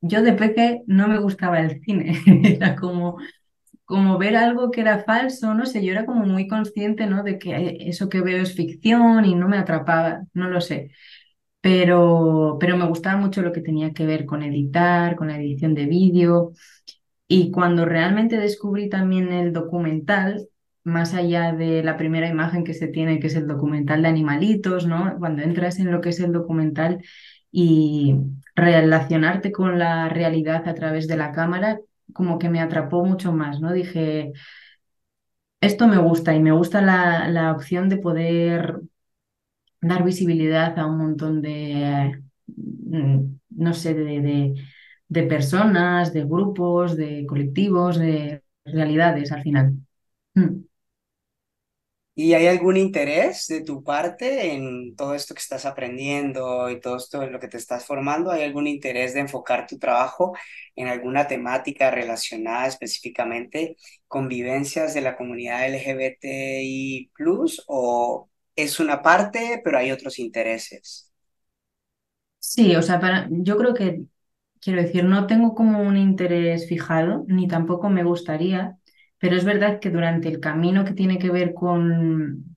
Yo 0.00 0.22
de 0.22 0.32
peque 0.34 0.82
no 0.86 1.08
me 1.08 1.18
gustaba 1.18 1.60
el 1.60 1.80
cine, 1.82 2.20
era 2.44 2.76
como, 2.76 3.18
como 3.84 4.18
ver 4.18 4.36
algo 4.36 4.70
que 4.72 4.80
era 4.82 5.04
falso, 5.04 5.54
no 5.54 5.66
sé, 5.66 5.84
yo 5.84 5.92
era 5.92 6.06
como 6.06 6.24
muy 6.26 6.48
consciente, 6.48 7.06
¿no? 7.06 7.22
De 7.24 7.38
que 7.38 7.78
eso 7.80 8.08
que 8.08 8.20
veo 8.22 8.42
es 8.42 8.54
ficción 8.56 9.24
y 9.26 9.34
no 9.36 9.48
me 9.48 9.58
atrapaba, 9.58 10.22
no 10.34 10.48
lo 10.50 10.60
sé. 10.60 10.92
Pero, 11.60 12.56
pero 12.60 12.76
me 12.76 12.86
gustaba 12.86 13.16
mucho 13.20 13.42
lo 13.42 13.52
que 13.52 13.60
tenía 13.60 13.92
que 13.92 14.06
ver 14.06 14.24
con 14.26 14.42
editar, 14.42 15.16
con 15.16 15.28
la 15.28 15.38
edición 15.38 15.74
de 15.74 15.86
vídeo. 15.86 16.52
Y 17.28 17.50
cuando 17.50 17.84
realmente 17.84 18.36
descubrí 18.38 18.88
también 18.88 19.32
el 19.32 19.52
documental, 19.52 20.48
más 20.84 21.14
allá 21.14 21.52
de 21.52 21.82
la 21.82 21.96
primera 21.96 22.28
imagen 22.28 22.62
que 22.64 22.74
se 22.74 22.86
tiene, 22.88 23.18
que 23.18 23.26
es 23.28 23.34
el 23.34 23.48
documental 23.48 24.02
de 24.02 24.08
animalitos, 24.08 24.86
¿no? 24.86 25.16
Cuando 25.18 25.42
entras 25.42 25.78
en 25.80 25.90
lo 25.90 26.00
que 26.00 26.10
es 26.10 26.20
el 26.20 26.32
documental 26.32 27.02
y 27.50 28.14
relacionarte 28.54 29.50
con 29.52 29.78
la 29.78 30.08
realidad 30.08 30.68
a 30.68 30.74
través 30.74 31.08
de 31.08 31.16
la 31.16 31.32
cámara, 31.32 31.80
como 32.12 32.38
que 32.38 32.48
me 32.48 32.60
atrapó 32.60 33.04
mucho 33.04 33.32
más, 33.32 33.60
¿no? 33.60 33.72
Dije, 33.72 34.32
esto 35.60 35.86
me 35.88 35.98
gusta 35.98 36.34
y 36.34 36.40
me 36.40 36.52
gusta 36.52 36.80
la, 36.82 37.28
la 37.28 37.52
opción 37.52 37.88
de 37.88 37.98
poder 37.98 38.80
dar 39.80 40.04
visibilidad 40.04 40.78
a 40.78 40.86
un 40.86 40.98
montón 40.98 41.42
de, 41.42 42.20
mm, 42.46 43.36
no 43.50 43.74
sé, 43.74 43.94
de 43.94 44.20
de 44.20 44.54
personas, 45.08 46.12
de 46.12 46.24
grupos, 46.24 46.96
de 46.96 47.26
colectivos, 47.26 47.98
de 47.98 48.42
realidades 48.64 49.32
al 49.32 49.42
final. 49.42 49.74
Mm. 50.34 50.66
¿Y 52.18 52.32
hay 52.32 52.46
algún 52.46 52.78
interés 52.78 53.46
de 53.46 53.60
tu 53.62 53.84
parte 53.84 54.54
en 54.54 54.96
todo 54.96 55.14
esto 55.14 55.34
que 55.34 55.40
estás 55.40 55.66
aprendiendo 55.66 56.70
y 56.70 56.80
todo 56.80 56.96
esto 56.96 57.22
en 57.22 57.30
lo 57.30 57.38
que 57.38 57.48
te 57.48 57.58
estás 57.58 57.84
formando? 57.84 58.30
¿Hay 58.30 58.42
algún 58.42 58.66
interés 58.66 59.12
de 59.12 59.20
enfocar 59.20 59.66
tu 59.66 59.78
trabajo 59.78 60.34
en 60.76 60.88
alguna 60.88 61.26
temática 61.28 61.90
relacionada 61.90 62.66
específicamente 62.68 63.76
con 64.08 64.28
vivencias 64.28 64.94
de 64.94 65.02
la 65.02 65.14
comunidad 65.14 65.66
LGBTI 65.66 67.10
o 67.66 68.30
es 68.56 68.80
una 68.80 69.02
parte, 69.02 69.60
pero 69.62 69.76
hay 69.76 69.92
otros 69.92 70.18
intereses? 70.18 71.12
Sí, 72.38 72.74
o 72.76 72.82
sea, 72.82 72.98
para, 73.00 73.28
yo 73.30 73.56
creo 73.58 73.74
que 73.74 74.06
Quiero 74.66 74.82
decir, 74.82 75.04
no 75.04 75.26
tengo 75.28 75.54
como 75.54 75.80
un 75.80 75.96
interés 75.96 76.68
fijado, 76.68 77.24
ni 77.28 77.46
tampoco 77.48 77.88
me 77.88 78.02
gustaría, 78.04 78.76
pero 79.18 79.36
es 79.36 79.44
verdad 79.44 79.78
que 79.80 79.90
durante 79.90 80.28
el 80.28 80.40
camino 80.40 80.84
que 80.84 80.92
tiene 80.94 81.18
que 81.20 81.30
ver 81.30 81.54
con, 81.54 82.56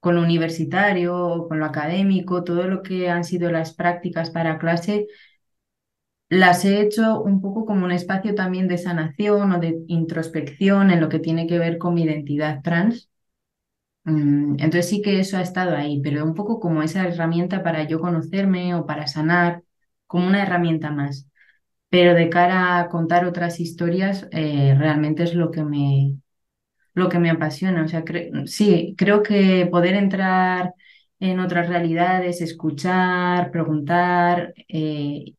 con 0.00 0.16
lo 0.16 0.22
universitario, 0.22 1.46
con 1.48 1.60
lo 1.60 1.66
académico, 1.66 2.44
todo 2.44 2.68
lo 2.68 2.82
que 2.82 3.10
han 3.10 3.24
sido 3.24 3.50
las 3.52 3.74
prácticas 3.74 4.30
para 4.30 4.58
clase, 4.58 5.06
las 6.28 6.64
he 6.64 6.80
hecho 6.82 7.20
un 7.22 7.40
poco 7.40 7.64
como 7.66 7.84
un 7.84 7.92
espacio 7.92 8.34
también 8.34 8.68
de 8.68 8.78
sanación 8.78 9.52
o 9.52 9.60
de 9.60 9.82
introspección 9.88 10.90
en 10.90 11.00
lo 11.00 11.08
que 11.08 11.18
tiene 11.20 11.46
que 11.46 11.58
ver 11.58 11.78
con 11.78 11.94
mi 11.94 12.02
identidad 12.04 12.62
trans. 12.62 13.10
Mm, 14.04 14.54
entonces 14.60 14.88
sí 14.90 15.02
que 15.02 15.20
eso 15.20 15.38
ha 15.38 15.42
estado 15.42 15.76
ahí, 15.76 16.02
pero 16.02 16.24
un 16.24 16.34
poco 16.34 16.60
como 16.60 16.82
esa 16.82 17.06
herramienta 17.08 17.62
para 17.64 17.84
yo 17.88 18.00
conocerme 18.00 18.74
o 18.76 18.86
para 18.86 19.08
sanar 19.08 19.64
como 20.06 20.26
una 20.26 20.42
herramienta 20.42 20.90
más. 20.90 21.28
Pero 21.90 22.14
de 22.14 22.30
cara 22.30 22.80
a 22.80 22.88
contar 22.88 23.26
otras 23.26 23.60
historias, 23.60 24.28
eh, 24.32 24.74
realmente 24.78 25.24
es 25.24 25.34
lo 25.34 25.50
que 25.52 25.64
me, 25.64 26.16
lo 26.94 27.08
que 27.08 27.18
me 27.18 27.30
apasiona. 27.30 27.84
O 27.84 27.88
sea, 27.88 28.04
sí, 28.46 28.94
creo 28.98 29.22
que 29.22 29.66
poder 29.70 29.94
entrar 29.94 30.74
en 31.20 31.40
otras 31.40 31.68
realidades, 31.68 32.40
escuchar, 32.40 33.50
preguntar 33.50 34.54
eh, 34.68 35.34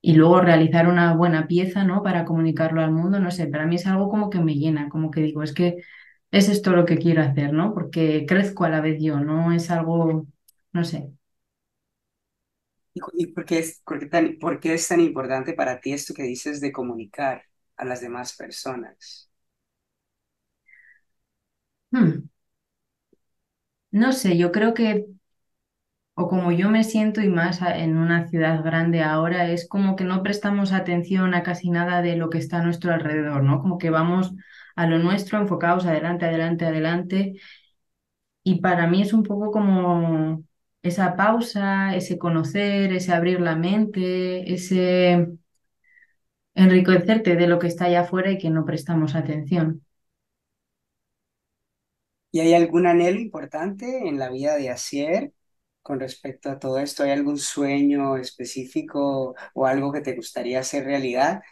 y 0.00 0.14
luego 0.14 0.40
realizar 0.40 0.88
una 0.88 1.14
buena 1.16 1.46
pieza, 1.48 1.84
¿no? 1.84 2.02
Para 2.02 2.24
comunicarlo 2.24 2.82
al 2.82 2.92
mundo, 2.92 3.20
no 3.20 3.30
sé, 3.30 3.46
para 3.48 3.66
mí 3.66 3.76
es 3.76 3.86
algo 3.86 4.10
como 4.10 4.30
que 4.30 4.40
me 4.40 4.54
llena, 4.56 4.88
como 4.90 5.10
que 5.10 5.20
digo, 5.22 5.42
es 5.42 5.52
que 5.54 5.78
es 6.30 6.48
esto 6.48 6.72
lo 6.72 6.84
que 6.86 6.98
quiero 6.98 7.22
hacer, 7.22 7.52
¿no? 7.52 7.74
Porque 7.74 8.26
crezco 8.28 8.64
a 8.64 8.68
la 8.70 8.80
vez 8.80 8.98
yo, 9.02 9.20
no 9.20 9.52
es 9.52 9.70
algo, 9.70 10.26
no 10.72 10.84
sé, 10.84 11.10
¿Y, 12.94 13.26
por, 13.28 13.44
qué 13.44 13.58
es, 13.58 13.82
tan, 14.10 14.38
es 14.62 14.88
tan 14.88 15.00
importante 15.00 15.52
para 15.54 15.80
ti 15.80 15.92
esto 15.92 16.14
que 16.14 16.22
dices 16.22 16.60
de 16.60 16.72
comunicar 16.72 17.42
a 17.76 17.84
las 17.84 18.00
demás 18.00 18.36
personas? 18.36 19.30
Hmm. 21.92 22.28
No 23.92 24.12
sé, 24.12 24.36
yo 24.36 24.52
creo 24.52 24.74
que, 24.74 25.06
o 26.14 26.28
como 26.28 26.52
yo 26.52 26.70
me 26.70 26.84
siento 26.84 27.20
y 27.22 27.28
más 27.28 27.60
en 27.62 27.96
una 27.96 28.28
ciudad 28.28 28.62
grande 28.64 29.02
ahora, 29.02 29.50
es 29.50 29.68
como 29.68 29.96
que 29.96 30.04
no 30.04 30.22
prestamos 30.22 30.72
atención 30.72 31.34
a 31.34 31.42
casi 31.42 31.70
nada 31.70 32.02
de 32.02 32.16
lo 32.16 32.30
que 32.30 32.38
está 32.38 32.58
a 32.58 32.62
nuestro 32.62 32.92
alrededor, 32.92 33.42
¿no? 33.42 33.60
Como 33.60 33.78
que 33.78 33.90
vamos 33.90 34.32
a 34.76 34.86
lo 34.86 34.98
nuestro, 34.98 35.38
enfocados 35.40 35.86
adelante, 35.86 36.26
adelante, 36.26 36.66
adelante. 36.66 37.34
Y 38.42 38.60
para 38.60 38.86
mí 38.86 39.02
es 39.02 39.12
un 39.12 39.22
poco 39.22 39.50
como 39.50 40.44
esa 40.84 41.16
pausa, 41.16 41.96
ese 41.96 42.18
conocer, 42.18 42.92
ese 42.92 43.12
abrir 43.12 43.40
la 43.40 43.56
mente, 43.56 44.52
ese 44.54 45.28
enriquecerte 46.56 47.36
de 47.36 47.46
lo 47.46 47.60
que 47.60 47.68
está 47.68 47.84
allá 47.84 48.00
afuera 48.00 48.32
y 48.32 48.38
que 48.38 48.50
no 48.50 48.64
prestamos 48.64 49.14
atención. 49.14 49.84
¿Y 52.30 52.40
hay 52.40 52.54
algún 52.54 52.86
anhelo 52.86 53.20
importante 53.20 54.08
en 54.08 54.18
la 54.18 54.28
vida 54.30 54.56
de 54.56 54.70
Asier 54.70 55.32
con 55.82 56.00
respecto 56.00 56.50
a 56.50 56.58
todo 56.58 56.78
esto? 56.78 57.04
¿Hay 57.04 57.10
algún 57.12 57.38
sueño 57.38 58.16
específico 58.16 59.34
o 59.54 59.66
algo 59.66 59.92
que 59.92 60.00
te 60.00 60.16
gustaría 60.16 60.58
hacer 60.60 60.84
realidad 60.84 61.42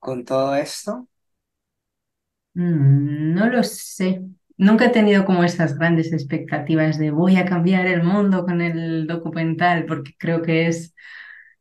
con 0.00 0.24
todo 0.24 0.56
esto? 0.56 1.08
Mm, 2.54 3.34
no 3.34 3.46
lo 3.48 3.62
sé. 3.62 4.22
Nunca 4.66 4.86
he 4.86 4.90
tenido 4.90 5.24
como 5.24 5.44
esas 5.44 5.76
grandes 5.78 6.12
expectativas 6.12 6.98
de 6.98 7.10
voy 7.10 7.36
a 7.36 7.44
cambiar 7.46 7.86
el 7.86 8.02
mundo 8.04 8.44
con 8.46 8.60
el 8.60 9.06
documental, 9.06 9.86
porque 9.86 10.12
creo 10.18 10.42
que 10.42 10.68
es, 10.68 10.94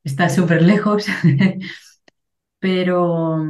está 0.03 0.29
súper 0.29 0.61
lejos. 0.63 1.05
Pero 2.59 3.43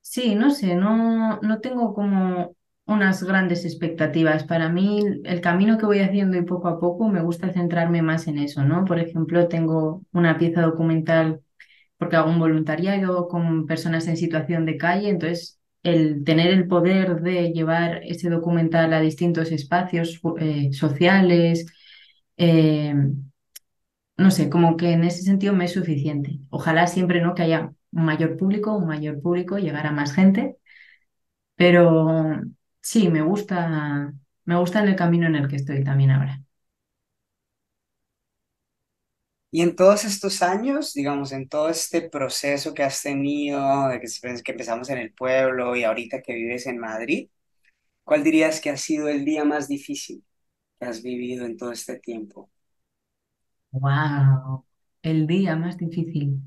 sí, 0.00 0.34
no 0.34 0.50
sé, 0.50 0.74
no, 0.74 1.38
no 1.40 1.60
tengo 1.60 1.94
como 1.94 2.54
unas 2.86 3.22
grandes 3.22 3.64
expectativas. 3.64 4.44
Para 4.44 4.68
mí, 4.68 5.02
el 5.24 5.40
camino 5.40 5.78
que 5.78 5.86
voy 5.86 6.00
haciendo 6.00 6.36
y 6.38 6.42
poco 6.44 6.68
a 6.68 6.80
poco 6.80 7.08
me 7.08 7.22
gusta 7.22 7.52
centrarme 7.52 8.02
más 8.02 8.26
en 8.28 8.38
eso, 8.38 8.64
¿no? 8.64 8.84
Por 8.84 8.98
ejemplo, 8.98 9.48
tengo 9.48 10.02
una 10.12 10.38
pieza 10.38 10.62
documental 10.62 11.40
porque 11.98 12.16
hago 12.16 12.30
un 12.30 12.40
voluntariado 12.40 13.28
con 13.28 13.66
personas 13.66 14.08
en 14.08 14.16
situación 14.18 14.66
de 14.66 14.78
calle, 14.78 15.10
entonces 15.10 15.57
el 15.94 16.24
tener 16.24 16.48
el 16.52 16.68
poder 16.68 17.20
de 17.22 17.52
llevar 17.52 18.00
ese 18.04 18.30
documental 18.30 18.92
a 18.92 19.00
distintos 19.00 19.52
espacios 19.52 20.20
eh, 20.40 20.72
sociales, 20.72 21.66
eh, 22.36 22.94
no 24.16 24.30
sé, 24.30 24.50
como 24.50 24.76
que 24.76 24.92
en 24.92 25.04
ese 25.04 25.22
sentido 25.22 25.54
me 25.54 25.66
es 25.66 25.72
suficiente. 25.72 26.40
Ojalá 26.50 26.86
siempre 26.86 27.20
no 27.20 27.34
que 27.34 27.42
haya 27.42 27.72
un 27.92 28.04
mayor 28.04 28.36
público, 28.36 28.76
un 28.76 28.86
mayor 28.88 29.20
público, 29.22 29.58
llegar 29.58 29.86
a 29.86 29.92
más 29.92 30.12
gente, 30.12 30.56
pero 31.56 32.40
sí, 32.82 33.08
me 33.08 33.22
gusta, 33.22 34.14
me 34.44 34.56
gusta 34.58 34.80
en 34.82 34.88
el 34.88 34.96
camino 34.96 35.26
en 35.26 35.36
el 35.36 35.48
que 35.48 35.56
estoy 35.56 35.84
también 35.84 36.10
ahora. 36.12 36.42
Y 39.50 39.62
en 39.62 39.76
todos 39.76 40.04
estos 40.04 40.42
años, 40.42 40.92
digamos, 40.94 41.32
en 41.32 41.48
todo 41.48 41.70
este 41.70 42.02
proceso 42.10 42.74
que 42.74 42.82
has 42.82 43.02
tenido, 43.02 43.88
de 43.88 44.00
que, 44.00 44.06
que 44.44 44.52
empezamos 44.52 44.90
en 44.90 44.98
el 44.98 45.12
pueblo 45.14 45.74
y 45.76 45.84
ahorita 45.84 46.20
que 46.22 46.34
vives 46.34 46.66
en 46.66 46.78
Madrid, 46.78 47.30
¿cuál 48.04 48.24
dirías 48.24 48.60
que 48.60 48.70
ha 48.70 48.76
sido 48.78 49.08
el 49.08 49.24
día 49.24 49.44
más 49.44 49.68
difícil 49.68 50.24
que 50.80 50.86
has 50.86 51.02
vivido 51.02 51.46
en 51.46 51.56
todo 51.58 51.72
este 51.72 51.98
tiempo? 52.00 52.50
Wow, 53.72 54.66
el 55.02 55.26
día 55.26 55.56
más 55.56 55.78
difícil. 55.78 56.42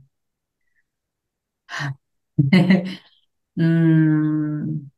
Mm, 3.58 4.90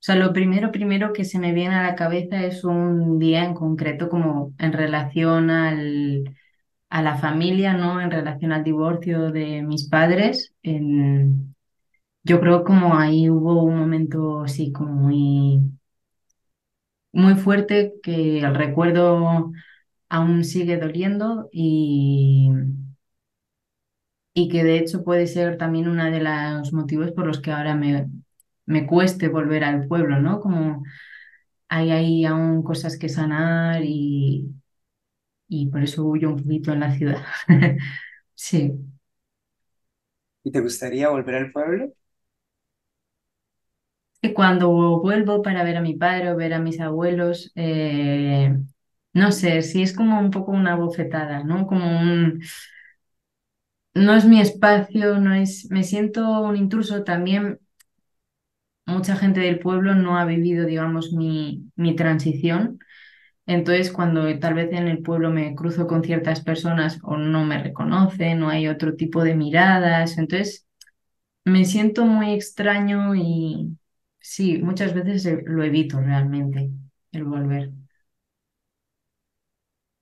O 0.00 0.02
sea, 0.02 0.16
lo 0.16 0.32
primero, 0.32 0.72
primero 0.72 1.12
que 1.12 1.24
se 1.26 1.38
me 1.38 1.52
viene 1.52 1.74
a 1.76 1.82
la 1.82 1.94
cabeza 1.94 2.42
es 2.44 2.64
un 2.64 3.18
día 3.18 3.44
en 3.44 3.54
concreto 3.54 4.08
como 4.08 4.54
en 4.58 4.72
relación 4.72 5.50
al, 5.50 6.24
a 6.90 7.02
la 7.02 7.18
familia, 7.18 7.74
¿no? 7.74 8.00
En 8.00 8.10
relación 8.10 8.52
al 8.52 8.64
divorcio 8.64 9.30
de 9.32 9.62
mis 9.62 9.88
padres. 9.88 10.54
En, 10.62 11.54
yo 12.24 12.40
creo 12.40 12.64
como 12.64 12.96
ahí 12.98 13.30
hubo 13.30 13.62
un 13.64 13.78
momento 13.78 14.42
así 14.42 14.72
como 14.72 14.92
muy, 14.94 15.62
muy 17.12 17.34
fuerte 17.34 17.94
que 18.02 18.40
el 18.40 18.54
recuerdo 18.54 19.52
aún 20.08 20.44
sigue 20.44 20.78
doliendo 20.78 21.48
y, 21.52 22.50
y 24.34 24.48
que 24.48 24.64
de 24.64 24.78
hecho 24.78 25.04
puede 25.04 25.26
ser 25.26 25.56
también 25.58 25.88
uno 25.88 26.04
de 26.10 26.20
los 26.20 26.72
motivos 26.72 27.12
por 27.12 27.26
los 27.26 27.40
que 27.40 27.52
ahora 27.52 27.74
me, 27.74 28.08
me 28.66 28.86
cueste 28.86 29.28
volver 29.28 29.64
al 29.64 29.86
pueblo, 29.88 30.20
¿no? 30.20 30.40
Como 30.40 30.84
hay 31.68 31.90
ahí 31.92 32.24
aún 32.26 32.62
cosas 32.64 32.98
que 32.98 33.08
sanar 33.08 33.82
y, 33.84 34.48
y 35.48 35.66
por 35.68 35.82
eso 35.82 36.04
huyo 36.06 36.30
un 36.30 36.36
poquito 36.42 36.72
en 36.72 36.80
la 36.80 36.94
ciudad. 36.94 37.22
Sí. 38.34 38.72
¿Y 40.44 40.52
te 40.52 40.60
gustaría 40.60 41.08
volver 41.08 41.34
al 41.36 41.50
pueblo? 41.52 41.94
Y 44.22 44.32
cuando 44.34 44.68
vuelvo 45.00 45.42
para 45.42 45.64
ver 45.64 45.76
a 45.78 45.80
mi 45.80 45.94
padre 45.94 46.30
o 46.30 46.36
ver 46.36 46.52
a 46.54 46.58
mis 46.60 46.78
abuelos, 46.80 47.52
eh, 47.54 48.54
no 49.14 49.32
sé, 49.32 49.62
sí 49.62 49.82
es 49.82 49.94
como 49.96 50.20
un 50.20 50.30
poco 50.30 50.52
una 50.52 50.76
bofetada, 50.76 51.42
¿no? 51.44 51.66
Como 51.66 51.86
un... 52.00 52.40
No 53.94 54.14
es 54.14 54.24
mi 54.24 54.40
espacio, 54.40 55.18
no 55.18 55.34
es... 55.34 55.70
Me 55.70 55.82
siento 55.84 56.40
un 56.42 56.56
intruso 56.56 57.04
también 57.04 57.60
mucha 58.90 59.16
gente 59.16 59.40
del 59.40 59.58
pueblo 59.60 59.94
no 59.94 60.18
ha 60.18 60.24
vivido, 60.24 60.66
digamos, 60.66 61.12
mi, 61.12 61.70
mi 61.76 61.96
transición. 61.96 62.78
Entonces, 63.46 63.92
cuando 63.92 64.38
tal 64.40 64.54
vez 64.54 64.72
en 64.72 64.88
el 64.88 65.02
pueblo 65.02 65.30
me 65.30 65.54
cruzo 65.54 65.86
con 65.88 66.04
ciertas 66.04 66.42
personas 66.42 66.98
o 67.02 67.16
no 67.18 67.44
me 67.46 67.62
reconocen, 67.62 68.42
o 68.42 68.50
hay 68.50 68.68
otro 68.68 68.96
tipo 68.96 69.24
de 69.24 69.34
miradas, 69.36 70.18
entonces 70.18 70.66
me 71.44 71.64
siento 71.64 72.06
muy 72.06 72.32
extraño 72.34 73.14
y 73.14 73.76
sí, 74.20 74.58
muchas 74.58 74.94
veces 74.94 75.28
lo 75.46 75.64
evito 75.64 76.00
realmente, 76.00 76.70
el 77.12 77.24
volver. 77.24 77.70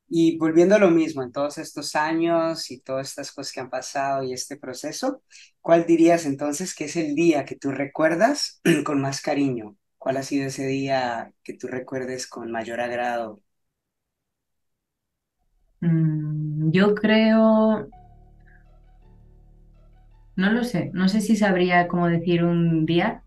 Y 0.09 0.38
volviendo 0.38 0.75
a 0.75 0.79
lo 0.79 0.90
mismo, 0.90 1.23
en 1.23 1.33
todos 1.33 1.59
estos 1.59 1.94
años 1.97 2.71
y 2.71 2.81
todas 2.81 3.09
estas 3.09 3.33
cosas 3.33 3.53
que 3.53 3.61
han 3.61 3.71
pasado 3.71 4.25
y 4.25 4.33
este 4.33 4.57
proceso, 4.57 5.23
¿cuál 5.61 5.87
dirías 5.87 6.25
entonces 6.27 6.75
que 6.75 6.87
es 6.87 6.97
el 6.97 7.14
día 7.14 7.44
que 7.44 7.57
tú 7.57 7.71
recuerdas 7.73 8.61
con 8.85 9.01
más 9.03 9.21
cariño? 9.21 9.77
¿Cuál 9.99 10.16
ha 10.18 10.23
sido 10.23 10.47
ese 10.47 10.66
día 10.66 11.33
que 11.42 11.55
tú 11.55 11.68
recuerdes 11.68 12.27
con 12.27 12.51
mayor 12.51 12.81
agrado? 12.81 13.42
Mm, 15.81 16.71
yo 16.73 16.94
creo, 16.94 17.88
no 20.37 20.53
lo 20.53 20.64
sé, 20.64 20.90
no 20.94 21.09
sé 21.09 21.21
si 21.21 21.37
sabría 21.37 21.88
cómo 21.88 22.09
decir 22.09 22.44
un 22.44 22.87
día, 22.87 23.23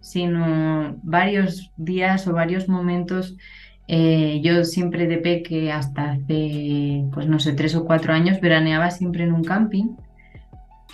sino 0.00 0.98
varios 1.02 1.72
días 1.76 2.26
o 2.26 2.32
varios 2.32 2.68
momentos 2.68 3.36
eh, 3.94 4.40
yo 4.40 4.64
siempre 4.64 5.06
de 5.06 5.18
peque 5.18 5.70
hasta 5.70 6.12
hace, 6.12 7.04
pues 7.12 7.26
no 7.26 7.38
sé, 7.38 7.52
tres 7.52 7.76
o 7.76 7.84
cuatro 7.84 8.14
años 8.14 8.40
veraneaba 8.40 8.90
siempre 8.90 9.24
en 9.24 9.34
un 9.34 9.44
camping. 9.44 9.96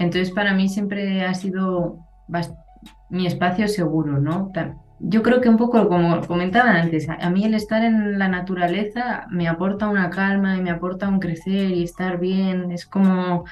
Entonces 0.00 0.32
para 0.32 0.52
mí 0.52 0.68
siempre 0.68 1.24
ha 1.24 1.32
sido 1.34 2.00
mi 3.08 3.24
espacio 3.28 3.68
seguro, 3.68 4.18
¿no? 4.18 4.50
Yo 4.98 5.22
creo 5.22 5.40
que 5.40 5.48
un 5.48 5.58
poco 5.58 5.88
como 5.88 6.26
comentaba 6.26 6.72
antes, 6.72 7.08
a 7.08 7.30
mí 7.30 7.44
el 7.44 7.54
estar 7.54 7.84
en 7.84 8.18
la 8.18 8.26
naturaleza 8.26 9.28
me 9.30 9.46
aporta 9.46 9.88
una 9.88 10.10
calma 10.10 10.56
y 10.56 10.60
me 10.60 10.70
aporta 10.70 11.08
un 11.08 11.20
crecer 11.20 11.70
y 11.70 11.84
estar 11.84 12.18
bien. 12.18 12.72
Es 12.72 12.84
como 12.84 13.44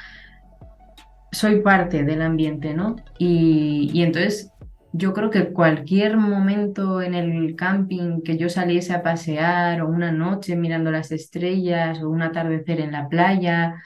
soy 1.30 1.60
parte 1.60 2.02
del 2.02 2.22
ambiente, 2.22 2.74
¿no? 2.74 2.96
Y, 3.16 3.92
y 3.94 4.02
entonces 4.02 4.52
yo 4.96 5.12
creo 5.14 5.30
que 5.30 5.52
cualquier 5.52 6.16
momento 6.16 7.02
en 7.02 7.14
el 7.14 7.56
camping 7.56 8.22
que 8.22 8.36
yo 8.38 8.48
saliese 8.48 8.92
a 8.94 9.02
pasear 9.02 9.82
o 9.82 9.88
una 9.88 10.12
noche 10.12 10.56
mirando 10.56 10.90
las 10.90 11.12
estrellas 11.12 12.02
o 12.02 12.10
un 12.10 12.22
atardecer 12.22 12.80
en 12.80 12.92
la 12.92 13.08
playa, 13.08 13.82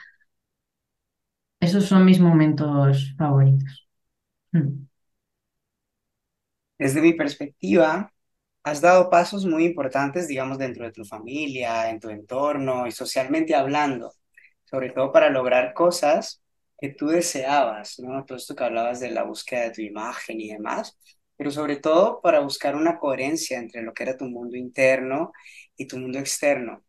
esos 1.60 1.84
son 1.86 2.04
mis 2.04 2.20
momentos 2.20 3.14
favoritos. 3.18 3.88
Mm. 4.52 4.86
Desde 6.78 7.02
mi 7.02 7.12
perspectiva, 7.12 8.12
has 8.62 8.80
dado 8.80 9.10
pasos 9.10 9.44
muy 9.46 9.64
importantes, 9.64 10.28
digamos, 10.28 10.58
dentro 10.58 10.84
de 10.84 10.92
tu 10.92 11.04
familia, 11.04 11.90
en 11.90 12.00
tu 12.00 12.08
entorno 12.10 12.86
y 12.86 12.92
socialmente 12.92 13.54
hablando, 13.54 14.12
sobre 14.64 14.90
todo 14.90 15.12
para 15.12 15.30
lograr 15.30 15.74
cosas 15.74 16.42
que 16.80 16.90
tú 16.90 17.08
deseabas, 17.08 17.98
¿no? 18.00 18.24
Todo 18.24 18.38
esto 18.38 18.54
que 18.56 18.64
hablabas 18.64 19.00
de 19.00 19.10
la 19.10 19.24
búsqueda 19.24 19.62
de 19.64 19.70
tu 19.72 19.82
imagen 19.82 20.40
y 20.40 20.48
demás, 20.52 20.98
pero 21.36 21.50
sobre 21.50 21.76
todo 21.76 22.20
para 22.22 22.40
buscar 22.40 22.76
una 22.76 22.98
coherencia 22.98 23.58
entre 23.58 23.82
lo 23.82 23.92
que 23.94 24.02
era 24.04 24.16
tu 24.16 24.26
mundo 24.26 24.56
interno 24.56 25.32
y 25.76 25.86
tu 25.86 25.98
mundo 25.98 26.18
externo. 26.18 26.84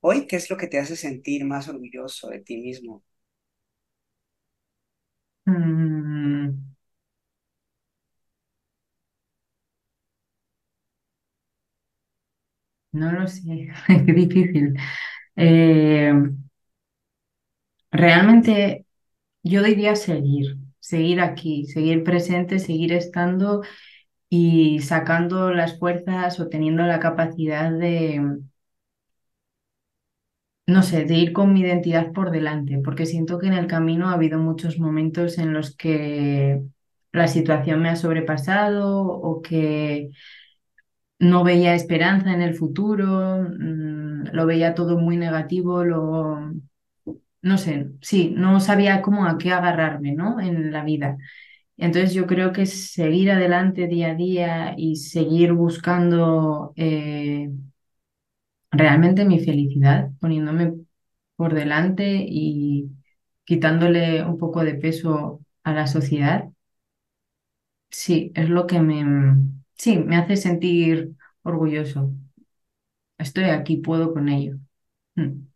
Hoy, 0.00 0.26
¿qué 0.26 0.36
es 0.36 0.50
lo 0.50 0.56
que 0.56 0.68
te 0.68 0.78
hace 0.78 0.96
sentir 0.96 1.44
más 1.44 1.68
orgulloso 1.68 2.28
de 2.30 2.40
ti 2.40 2.58
mismo? 2.58 3.04
Mm. 5.46 6.76
No 12.92 13.12
lo 13.12 13.26
sé, 13.28 13.68
qué 14.06 14.12
difícil. 14.12 14.74
Eh, 15.36 16.12
realmente 17.90 18.85
yo 19.48 19.62
diría 19.62 19.96
seguir, 19.96 20.56
seguir 20.80 21.20
aquí, 21.20 21.64
seguir 21.66 22.04
presente, 22.04 22.58
seguir 22.58 22.92
estando 22.92 23.62
y 24.30 24.80
sacando 24.80 25.50
las 25.52 25.78
fuerzas 25.78 26.40
o 26.40 26.48
teniendo 26.48 26.84
la 26.84 27.00
capacidad 27.00 27.70
de, 27.72 28.22
no 30.66 30.82
sé, 30.82 31.04
de 31.04 31.14
ir 31.14 31.32
con 31.32 31.52
mi 31.52 31.60
identidad 31.60 32.12
por 32.12 32.30
delante, 32.30 32.80
porque 32.84 33.06
siento 33.06 33.38
que 33.38 33.46
en 33.46 33.52
el 33.54 33.66
camino 33.68 34.08
ha 34.08 34.14
habido 34.14 34.38
muchos 34.38 34.78
momentos 34.78 35.38
en 35.38 35.52
los 35.52 35.76
que 35.76 36.62
la 37.12 37.28
situación 37.28 37.80
me 37.82 37.88
ha 37.90 37.96
sobrepasado 37.96 39.02
o 39.04 39.42
que 39.42 40.10
no 41.18 41.44
veía 41.44 41.74
esperanza 41.74 42.32
en 42.32 42.42
el 42.42 42.54
futuro, 42.54 43.42
mm, 43.42 44.28
lo 44.32 44.46
veía 44.46 44.74
todo 44.74 44.98
muy 44.98 45.16
negativo, 45.16 45.84
lo, 45.84 46.52
no 47.46 47.58
sé, 47.58 47.88
sí, 48.02 48.32
no 48.36 48.60
sabía 48.60 49.02
cómo 49.02 49.26
a 49.26 49.38
qué 49.38 49.52
agarrarme, 49.52 50.12
¿no? 50.14 50.40
En 50.40 50.72
la 50.72 50.84
vida. 50.84 51.16
Entonces 51.78 52.14
yo 52.14 52.26
creo 52.26 52.52
que 52.52 52.66
seguir 52.66 53.30
adelante 53.32 53.88
día 53.88 54.12
a 54.12 54.14
día 54.16 54.74
y 54.78 54.96
seguir 54.96 55.52
buscando 55.54 56.72
eh, 56.76 57.50
realmente 58.70 59.24
mi 59.24 59.40
felicidad, 59.40 60.10
poniéndome 60.20 60.74
por 61.36 61.54
delante 61.54 62.24
y 62.28 62.90
quitándole 63.44 64.24
un 64.24 64.38
poco 64.38 64.64
de 64.64 64.74
peso 64.74 65.40
a 65.64 65.72
la 65.74 65.86
sociedad, 65.86 66.48
sí, 67.90 68.32
es 68.34 68.48
lo 68.48 68.66
que 68.66 68.80
me, 68.80 69.04
sí, 69.76 69.98
me 69.98 70.16
hace 70.16 70.36
sentir 70.36 71.14
orgulloso. 71.42 72.12
Estoy 73.18 73.44
aquí, 73.44 73.76
puedo 73.78 74.12
con 74.14 74.28
ello. 74.30 74.56
Mm. 75.16 75.46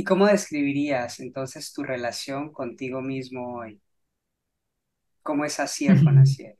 ¿Y 0.00 0.04
cómo 0.04 0.26
describirías 0.28 1.20
entonces 1.20 1.74
tu 1.74 1.82
relación 1.82 2.52
contigo 2.54 3.02
mismo 3.02 3.56
hoy? 3.58 3.82
¿Cómo 5.22 5.44
es 5.46 5.58
Asier 5.60 6.02
con 6.02 6.18
Asier? 6.18 6.58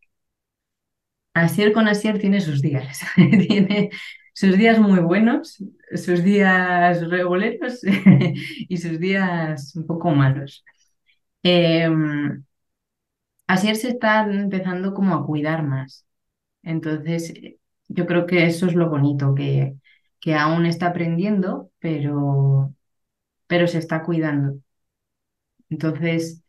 Asier 1.34 1.72
con 1.72 1.88
Asier 1.88 2.18
tiene 2.18 2.40
sus 2.40 2.60
días. 2.62 3.00
tiene 3.48 3.90
sus 4.34 4.56
días 4.58 4.78
muy 4.78 5.00
buenos, 5.00 5.62
sus 5.94 6.22
días 6.24 7.08
reguleros 7.08 7.80
y 8.68 8.76
sus 8.76 8.98
días 8.98 9.74
un 9.76 9.86
poco 9.86 10.10
malos. 10.10 10.64
Em, 11.42 12.44
Asier 13.46 13.76
se 13.76 13.88
está 13.90 14.22
empezando 14.24 14.94
como 14.94 15.14
a 15.14 15.26
cuidar 15.26 15.62
más. 15.64 16.06
Entonces, 16.62 17.34
yo 17.88 18.06
creo 18.06 18.26
que 18.26 18.46
eso 18.46 18.66
es 18.66 18.74
lo 18.74 18.90
bonito, 18.90 19.34
que, 19.34 19.76
que 20.20 20.34
aún 20.34 20.66
está 20.66 20.88
aprendiendo, 20.88 21.70
pero, 21.80 22.74
pero 23.50 23.68
se 23.68 23.78
está 23.78 24.02
cuidando. 24.04 24.60
Entonces, 25.68 26.42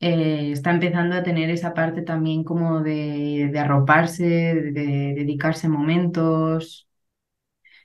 eh, 0.00 0.52
está 0.52 0.72
empezando 0.72 1.16
a 1.16 1.24
tener 1.24 1.50
esa 1.50 1.74
parte 1.74 2.02
también 2.02 2.44
como 2.44 2.82
de, 2.82 3.52
arroparse, 3.58 4.24
de, 4.24 4.72
de 4.72 5.14
dedicarse 5.16 5.68
momentos, 5.68 6.88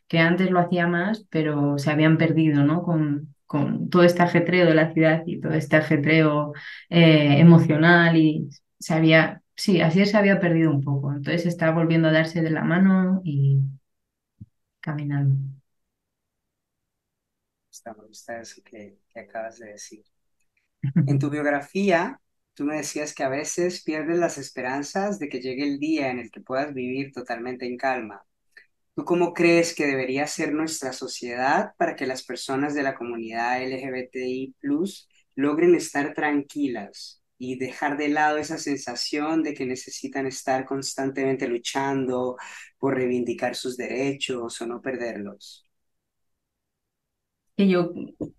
que 0.07 0.19
antes 0.19 0.51
lo 0.51 0.59
hacía 0.59 0.87
más, 0.87 1.25
pero 1.29 1.77
se 1.77 1.91
habían 1.91 2.17
perdido, 2.17 2.63
¿no? 2.63 2.83
Con, 2.83 3.35
con 3.45 3.89
todo 3.89 4.03
este 4.03 4.23
ajetreo 4.23 4.65
de 4.65 4.75
la 4.75 4.93
ciudad 4.93 5.23
y 5.25 5.39
todo 5.41 5.53
este 5.53 5.77
ajetreo 5.77 6.53
eh, 6.89 7.39
emocional 7.39 8.15
y 8.17 8.49
se 8.79 8.93
había, 8.93 9.41
sí, 9.55 9.81
así 9.81 10.05
se 10.05 10.17
había 10.17 10.39
perdido 10.39 10.71
un 10.71 10.83
poco. 10.83 11.11
Entonces 11.11 11.45
está 11.45 11.71
volviendo 11.71 12.07
a 12.09 12.11
darse 12.11 12.41
de 12.41 12.49
la 12.51 12.63
mano 12.63 13.21
y 13.23 13.59
caminando. 14.81 15.56
Me 17.85 18.05
gusta 18.07 18.39
eso 18.41 18.61
que, 18.63 18.99
que 19.09 19.19
acabas 19.19 19.59
de 19.59 19.67
decir. 19.69 20.03
En 21.05 21.19
tu 21.19 21.29
biografía, 21.29 22.19
tú 22.53 22.65
me 22.65 22.77
decías 22.77 23.13
que 23.13 23.23
a 23.23 23.29
veces 23.29 23.83
pierdes 23.83 24.17
las 24.19 24.37
esperanzas 24.37 25.19
de 25.19 25.29
que 25.29 25.41
llegue 25.41 25.63
el 25.63 25.79
día 25.79 26.11
en 26.11 26.19
el 26.19 26.31
que 26.31 26.41
puedas 26.41 26.73
vivir 26.73 27.11
totalmente 27.13 27.65
en 27.65 27.77
calma. 27.77 28.23
¿Tú 28.95 29.05
cómo 29.05 29.33
crees 29.33 29.75
que 29.75 29.87
debería 29.87 30.27
ser 30.27 30.53
nuestra 30.53 30.93
sociedad 30.93 31.73
para 31.77 31.95
que 31.95 32.07
las 32.07 32.23
personas 32.23 32.75
de 32.75 32.83
la 32.83 32.95
comunidad 32.95 33.63
LGBTI 33.63 34.55
logren 35.35 35.75
estar 35.75 36.13
tranquilas 36.15 37.23
y 37.39 37.57
dejar 37.59 37.97
de 37.97 38.09
lado 38.09 38.37
esa 38.39 38.57
sensación 38.57 39.43
de 39.43 39.53
que 39.53 39.65
necesitan 39.67 40.27
estar 40.27 40.65
constantemente 40.65 41.47
luchando 41.47 42.37
por 42.79 42.95
reivindicar 42.95 43.55
sus 43.55 43.77
derechos 43.77 44.61
o 44.61 44.67
no 44.67 44.81
perderlos? 44.81 45.66
Que 47.57 47.67
yo, 47.67 47.91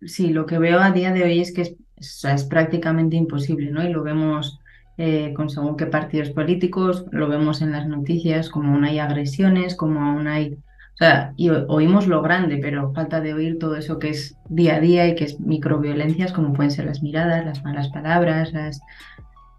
sí, 0.06 0.30
lo 0.30 0.46
que 0.46 0.58
veo 0.58 0.80
a 0.80 0.92
día 0.92 1.12
de 1.12 1.24
hoy 1.24 1.40
es 1.40 1.52
que 1.52 1.62
es, 1.62 2.24
es 2.24 2.44
prácticamente 2.44 3.16
imposible, 3.16 3.70
¿no? 3.70 3.82
Y 3.82 3.92
lo 3.92 4.02
vemos 4.02 4.60
eh, 5.00 5.32
con 5.34 5.48
según 5.48 5.76
qué 5.76 5.86
partidos 5.86 6.30
políticos, 6.30 7.04
lo 7.12 7.28
vemos 7.28 7.62
en 7.62 7.70
las 7.70 7.86
noticias, 7.86 8.48
como 8.48 8.72
aún 8.72 8.84
hay 8.84 8.98
agresiones, 8.98 9.76
como 9.76 10.00
aún 10.00 10.26
hay, 10.26 10.54
o 10.54 10.96
sea, 10.96 11.32
y 11.36 11.50
oímos 11.50 12.08
lo 12.08 12.20
grande, 12.20 12.58
pero 12.60 12.92
falta 12.92 13.20
de 13.20 13.32
oír 13.32 13.60
todo 13.60 13.76
eso 13.76 14.00
que 14.00 14.10
es 14.10 14.36
día 14.48 14.74
a 14.74 14.80
día 14.80 15.06
y 15.06 15.14
que 15.14 15.22
es 15.22 15.38
microviolencias, 15.38 16.32
como 16.32 16.52
pueden 16.52 16.72
ser 16.72 16.86
las 16.86 17.00
miradas, 17.00 17.44
las 17.44 17.62
malas 17.62 17.88
palabras, 17.90 18.52
las... 18.52 18.80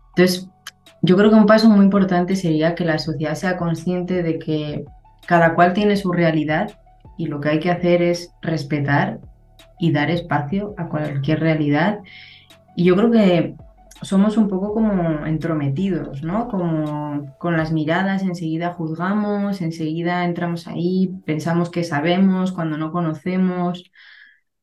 Entonces, 0.09 0.49
yo 1.01 1.15
creo 1.15 1.29
que 1.29 1.37
un 1.37 1.45
paso 1.45 1.69
muy 1.69 1.85
importante 1.85 2.35
sería 2.35 2.75
que 2.75 2.83
la 2.83 2.99
sociedad 2.99 3.35
sea 3.35 3.55
consciente 3.55 4.23
de 4.23 4.39
que 4.39 4.83
cada 5.25 5.55
cual 5.55 5.71
tiene 5.71 5.95
su 5.95 6.11
realidad 6.11 6.77
y 7.17 7.27
lo 7.27 7.39
que 7.39 7.47
hay 7.47 7.59
que 7.61 7.71
hacer 7.71 8.01
es 8.01 8.33
respetar 8.41 9.21
y 9.79 9.91
dar 9.91 10.11
espacio 10.11 10.73
a 10.77 10.87
cualquier 10.89 11.39
realidad. 11.39 11.99
Y 12.75 12.85
yo 12.85 12.95
creo 12.95 13.11
que 13.11 13.55
somos 14.01 14.37
un 14.37 14.47
poco 14.47 14.73
como 14.73 15.25
entrometidos, 15.25 16.23
¿no? 16.23 16.47
Como 16.49 17.35
con 17.37 17.57
las 17.57 17.71
miradas 17.71 18.23
enseguida 18.23 18.73
juzgamos, 18.73 19.61
enseguida 19.61 20.25
entramos 20.25 20.67
ahí, 20.67 21.11
pensamos 21.25 21.69
que 21.69 21.83
sabemos 21.83 22.51
cuando 22.51 22.77
no 22.77 22.91
conocemos. 22.91 23.91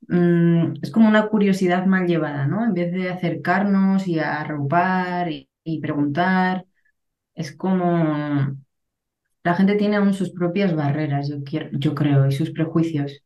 Mm, 0.08 0.74
es 0.82 0.90
como 0.90 1.08
una 1.08 1.28
curiosidad 1.28 1.86
mal 1.86 2.06
llevada, 2.06 2.46
¿no? 2.46 2.64
En 2.64 2.74
vez 2.74 2.92
de 2.92 3.10
acercarnos 3.10 4.06
y 4.08 4.18
arropar 4.20 5.30
y, 5.30 5.48
y 5.64 5.80
preguntar, 5.80 6.66
es 7.34 7.56
como 7.56 8.56
la 9.44 9.54
gente 9.54 9.76
tiene 9.76 9.96
aún 9.96 10.12
sus 10.14 10.30
propias 10.32 10.74
barreras, 10.74 11.28
yo, 11.28 11.42
quiero, 11.44 11.70
yo 11.72 11.94
creo, 11.94 12.26
y 12.26 12.32
sus 12.32 12.50
prejuicios. 12.50 13.22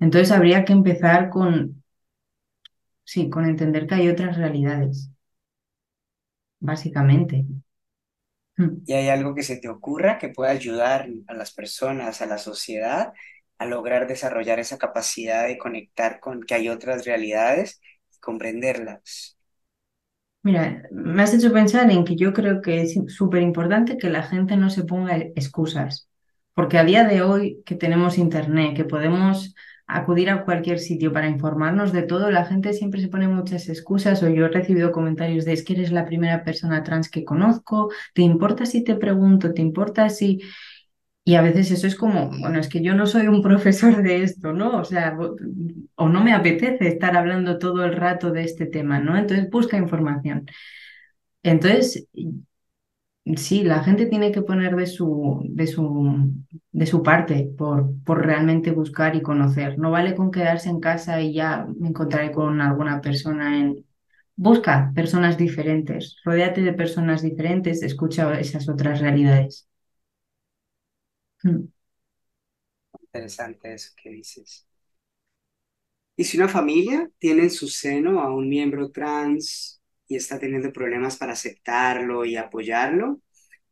Entonces 0.00 0.32
habría 0.32 0.64
que 0.64 0.72
empezar 0.72 1.28
con, 1.30 1.82
sí, 3.04 3.30
con 3.30 3.46
entender 3.46 3.86
que 3.86 3.94
hay 3.94 4.08
otras 4.10 4.36
realidades 4.36 5.10
básicamente. 6.60 7.46
¿Y 8.86 8.92
hay 8.94 9.08
algo 9.08 9.34
que 9.34 9.42
se 9.42 9.56
te 9.58 9.68
ocurra 9.68 10.18
que 10.18 10.28
pueda 10.30 10.50
ayudar 10.52 11.08
a 11.26 11.34
las 11.34 11.52
personas, 11.52 12.22
a 12.22 12.26
la 12.26 12.38
sociedad, 12.38 13.12
a 13.58 13.66
lograr 13.66 14.06
desarrollar 14.06 14.58
esa 14.58 14.78
capacidad 14.78 15.46
de 15.46 15.58
conectar 15.58 16.20
con 16.20 16.42
que 16.42 16.54
hay 16.54 16.68
otras 16.68 17.04
realidades 17.04 17.80
y 18.14 18.18
comprenderlas? 18.20 19.36
Mira, 20.42 20.82
me 20.92 21.22
has 21.22 21.34
hecho 21.34 21.52
pensar 21.52 21.90
en 21.90 22.04
que 22.04 22.14
yo 22.16 22.32
creo 22.32 22.62
que 22.62 22.82
es 22.82 22.94
súper 23.08 23.42
importante 23.42 23.98
que 23.98 24.08
la 24.10 24.22
gente 24.22 24.56
no 24.56 24.70
se 24.70 24.84
ponga 24.84 25.16
excusas, 25.16 26.08
porque 26.54 26.78
a 26.78 26.84
día 26.84 27.04
de 27.04 27.22
hoy 27.22 27.62
que 27.66 27.74
tenemos 27.74 28.16
internet, 28.16 28.76
que 28.76 28.84
podemos 28.84 29.54
acudir 29.86 30.30
a 30.30 30.44
cualquier 30.44 30.78
sitio 30.78 31.12
para 31.12 31.28
informarnos 31.28 31.92
de 31.92 32.02
todo, 32.02 32.30
la 32.30 32.44
gente 32.44 32.72
siempre 32.72 33.00
se 33.00 33.08
pone 33.08 33.28
muchas 33.28 33.68
excusas 33.68 34.22
o 34.22 34.28
yo 34.28 34.46
he 34.46 34.48
recibido 34.48 34.92
comentarios 34.92 35.44
de 35.44 35.52
es 35.52 35.64
que 35.64 35.74
eres 35.74 35.92
la 35.92 36.04
primera 36.04 36.42
persona 36.44 36.82
trans 36.82 37.10
que 37.10 37.24
conozco, 37.24 37.90
¿te 38.14 38.22
importa 38.22 38.66
si 38.66 38.82
te 38.84 38.96
pregunto? 38.96 39.52
¿Te 39.54 39.62
importa 39.62 40.08
si... 40.08 40.40
Y 41.24 41.34
a 41.34 41.42
veces 41.42 41.72
eso 41.72 41.88
es 41.88 41.96
como, 41.96 42.30
bueno, 42.38 42.60
es 42.60 42.68
que 42.68 42.82
yo 42.82 42.94
no 42.94 43.06
soy 43.06 43.26
un 43.28 43.42
profesor 43.44 44.02
de 44.02 44.22
esto, 44.22 44.52
¿no? 44.52 44.78
O 44.78 44.84
sea, 44.84 45.16
o 45.96 46.08
no 46.08 46.22
me 46.24 46.32
apetece 46.32 46.88
estar 46.88 47.16
hablando 47.16 47.58
todo 47.58 47.84
el 47.84 47.94
rato 47.96 48.30
de 48.30 48.44
este 48.44 48.66
tema, 48.66 49.00
¿no? 49.00 49.16
Entonces 49.16 49.50
busca 49.50 49.76
información. 49.76 50.46
Entonces, 51.42 52.08
sí, 53.36 53.64
la 53.64 53.82
gente 53.82 54.06
tiene 54.06 54.30
que 54.32 54.42
poner 54.42 54.76
de 54.76 54.86
su, 54.86 55.40
de 55.48 55.66
su, 55.66 56.32
de 56.72 56.86
su 56.86 57.02
parte 57.02 57.50
por, 57.58 57.92
por 58.04 58.24
realmente 58.24 58.70
buscar 58.70 59.16
y 59.16 59.22
conocer. 59.22 59.78
No 59.78 59.90
vale 59.90 60.14
con 60.14 60.30
quedarse 60.30 60.68
en 60.68 60.80
casa 60.80 61.20
y 61.20 61.34
ya 61.34 61.66
me 61.78 61.88
encontraré 61.88 62.32
con 62.32 62.60
alguna 62.60 63.00
persona 63.00 63.58
en... 63.58 63.84
Busca 64.38 64.92
personas 64.94 65.38
diferentes, 65.38 66.16
rodéate 66.24 66.60
de 66.62 66.74
personas 66.74 67.22
diferentes, 67.22 67.82
escucha 67.82 68.38
esas 68.38 68.68
otras 68.68 69.00
realidades. 69.00 69.66
Hmm. 71.42 71.66
Interesante 73.00 73.72
eso 73.74 73.92
que 73.96 74.10
dices. 74.10 74.66
¿Y 76.16 76.24
si 76.24 76.36
una 76.38 76.48
familia 76.48 77.10
tiene 77.18 77.44
en 77.44 77.50
su 77.50 77.68
seno 77.68 78.20
a 78.20 78.34
un 78.34 78.48
miembro 78.48 78.90
trans 78.90 79.75
y 80.08 80.16
está 80.16 80.38
teniendo 80.38 80.72
problemas 80.72 81.16
para 81.16 81.32
aceptarlo 81.32 82.24
y 82.24 82.36
apoyarlo. 82.36 83.20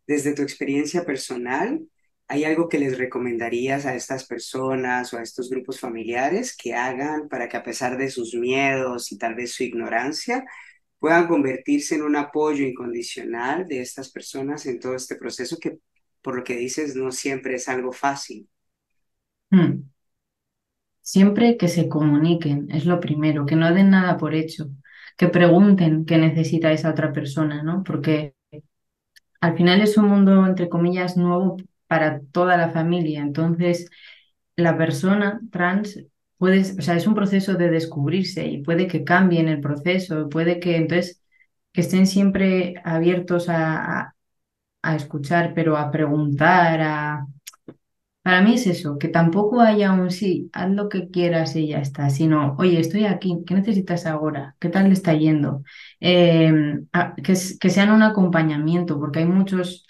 Desde 0.06 0.34
tu 0.34 0.42
experiencia 0.42 1.04
personal, 1.04 1.80
¿hay 2.28 2.44
algo 2.44 2.68
que 2.68 2.78
les 2.78 2.98
recomendarías 2.98 3.86
a 3.86 3.94
estas 3.94 4.26
personas 4.26 5.12
o 5.12 5.18
a 5.18 5.22
estos 5.22 5.48
grupos 5.48 5.80
familiares 5.80 6.56
que 6.56 6.74
hagan 6.74 7.28
para 7.28 7.48
que 7.48 7.56
a 7.56 7.62
pesar 7.62 7.96
de 7.96 8.10
sus 8.10 8.34
miedos 8.34 9.12
y 9.12 9.18
tal 9.18 9.34
vez 9.34 9.52
su 9.52 9.62
ignorancia, 9.62 10.44
puedan 10.98 11.28
convertirse 11.28 11.96
en 11.96 12.02
un 12.02 12.16
apoyo 12.16 12.64
incondicional 12.64 13.66
de 13.66 13.80
estas 13.80 14.10
personas 14.10 14.66
en 14.66 14.80
todo 14.80 14.94
este 14.94 15.16
proceso 15.16 15.58
que, 15.58 15.78
por 16.22 16.36
lo 16.36 16.44
que 16.44 16.56
dices, 16.56 16.96
no 16.96 17.12
siempre 17.12 17.56
es 17.56 17.68
algo 17.68 17.92
fácil? 17.92 18.48
Hmm. 19.50 19.82
Siempre 21.02 21.58
que 21.58 21.68
se 21.68 21.88
comuniquen, 21.88 22.70
es 22.70 22.86
lo 22.86 22.98
primero, 23.00 23.44
que 23.44 23.56
no 23.56 23.72
den 23.74 23.90
nada 23.90 24.16
por 24.16 24.34
hecho 24.34 24.70
que 25.16 25.28
pregunten 25.28 26.04
qué 26.06 26.18
necesita 26.18 26.72
esa 26.72 26.90
otra 26.90 27.12
persona, 27.12 27.62
¿no? 27.62 27.82
Porque 27.84 28.34
al 29.40 29.56
final 29.56 29.80
es 29.82 29.96
un 29.96 30.08
mundo, 30.08 30.46
entre 30.46 30.68
comillas, 30.68 31.16
nuevo 31.16 31.56
para 31.86 32.20
toda 32.32 32.56
la 32.56 32.70
familia. 32.70 33.20
Entonces, 33.22 33.90
la 34.56 34.76
persona 34.78 35.40
trans 35.52 36.00
puede, 36.38 36.60
o 36.78 36.82
sea, 36.82 36.96
es 36.96 37.06
un 37.06 37.14
proceso 37.14 37.54
de 37.54 37.70
descubrirse 37.70 38.46
y 38.46 38.62
puede 38.62 38.86
que 38.88 39.04
cambie 39.04 39.40
en 39.40 39.48
el 39.48 39.60
proceso, 39.60 40.28
puede 40.28 40.60
que 40.60 40.76
entonces 40.76 41.22
que 41.72 41.82
estén 41.82 42.06
siempre 42.06 42.74
abiertos 42.84 43.48
a, 43.48 44.14
a 44.82 44.96
escuchar, 44.96 45.54
pero 45.54 45.76
a 45.78 45.90
preguntar, 45.90 46.80
a, 46.82 47.26
para 48.24 48.42
mí 48.42 48.54
es 48.56 48.66
eso, 48.68 48.98
que 48.98 49.08
tampoco 49.08 49.62
haya 49.62 49.92
un 49.94 50.10
sí, 50.10 50.50
haz 50.54 50.70
lo 50.72 50.88
que 50.90 51.10
quieras 51.10 51.56
y 51.56 51.68
ya 51.68 51.80
está, 51.80 52.10
sino, 52.10 52.56
oye, 52.58 52.80
estoy 52.80 53.06
aquí, 53.06 53.44
¿qué 53.46 53.54
necesitas 53.54 54.06
ahora? 54.06 54.56
¿Qué 54.60 54.70
tal 54.70 54.86
le 54.88 54.94
está 54.94 55.14
yendo? 55.14 55.64
Em, 56.00 56.88
que, 57.24 57.34
que 57.60 57.70
sean 57.70 57.92
un 57.92 58.02
acompañamiento, 58.02 58.98
porque 59.00 59.20
hay 59.20 59.26
muchos, 59.26 59.86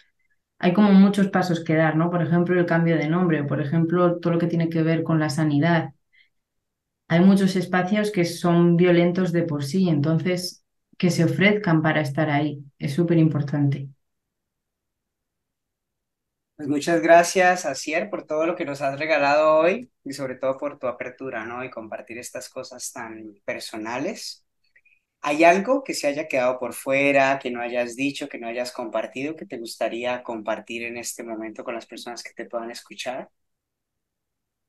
hay 0.58 0.72
como 0.74 0.92
muchos 0.92 1.28
pasos 1.28 1.64
que 1.64 1.74
dar, 1.76 1.96
¿no? 1.96 2.10
Por 2.10 2.22
ejemplo, 2.22 2.58
el 2.60 2.66
cambio 2.66 2.96
de 2.98 3.08
nombre, 3.08 3.44
por 3.44 3.60
ejemplo, 3.62 4.18
todo 4.20 4.34
lo 4.34 4.40
que 4.40 4.48
tiene 4.48 4.68
que 4.70 4.82
ver 4.84 5.04
con 5.04 5.20
la 5.20 5.30
sanidad. 5.30 5.92
Hay 7.08 7.20
muchos 7.20 7.56
espacios 7.56 8.10
que 8.10 8.24
son 8.26 8.76
violentos 8.76 9.32
de 9.32 9.44
por 9.44 9.64
sí, 9.64 9.88
entonces 9.88 10.64
que 10.98 11.10
se 11.10 11.24
ofrezcan 11.24 11.80
para 11.82 12.00
estar 12.02 12.28
ahí. 12.30 12.62
Es 12.78 12.92
súper 12.94 13.16
importante. 13.18 13.88
Pues 16.56 16.68
muchas 16.68 17.02
gracias, 17.02 17.64
Asier, 17.66 18.08
por 18.10 18.26
todo 18.26 18.46
lo 18.46 18.54
que 18.54 18.64
nos 18.64 18.80
has 18.80 18.98
regalado 18.98 19.56
hoy 19.58 19.90
y 20.04 20.12
sobre 20.12 20.36
todo 20.36 20.56
por 20.56 20.78
tu 20.78 20.86
apertura, 20.86 21.44
¿no? 21.44 21.64
Y 21.64 21.70
compartir 21.70 22.16
estas 22.18 22.48
cosas 22.48 22.92
tan 22.92 23.34
personales. 23.44 24.46
¿Hay 25.22 25.44
algo 25.44 25.84
que 25.84 25.94
se 25.94 26.08
haya 26.08 26.28
quedado 26.28 26.58
por 26.60 26.74
fuera, 26.74 27.38
que 27.40 27.50
no 27.50 27.60
hayas 27.62 27.96
dicho, 27.96 28.28
que 28.28 28.38
no 28.38 28.48
hayas 28.48 28.72
compartido, 28.72 29.36
que 29.36 29.46
te 29.46 29.58
gustaría 29.58 30.22
compartir 30.24 30.84
en 30.84 30.98
este 30.98 31.24
momento 31.24 31.64
con 31.64 31.74
las 31.74 31.86
personas 31.86 32.22
que 32.22 32.34
te 32.34 32.46
puedan 32.46 32.70
escuchar? 32.70 33.30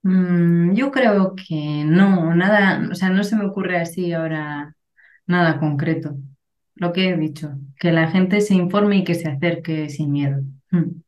Mm, 0.04 0.74
yo 0.76 0.92
creo 0.92 1.36
que 1.36 1.84
no, 1.86 2.36
nada, 2.36 2.88
o 2.92 2.96
sea, 2.96 3.10
no 3.10 3.24
se 3.24 3.36
me 3.36 3.46
ocurre 3.46 3.78
así 3.80 4.14
ahora 4.14 4.76
nada 5.28 5.60
concreto. 5.60 6.18
Lo 6.76 6.94
que 6.94 7.10
he 7.10 7.18
dicho, 7.18 7.52
que 7.80 7.92
la 7.92 8.10
gente 8.12 8.42
se 8.42 8.54
informe 8.56 8.98
y 8.98 9.04
que 9.04 9.16
se 9.16 9.30
acerque 9.30 9.90
sin 9.90 10.12
miedo. 10.12 10.42
Mm. 10.72 11.05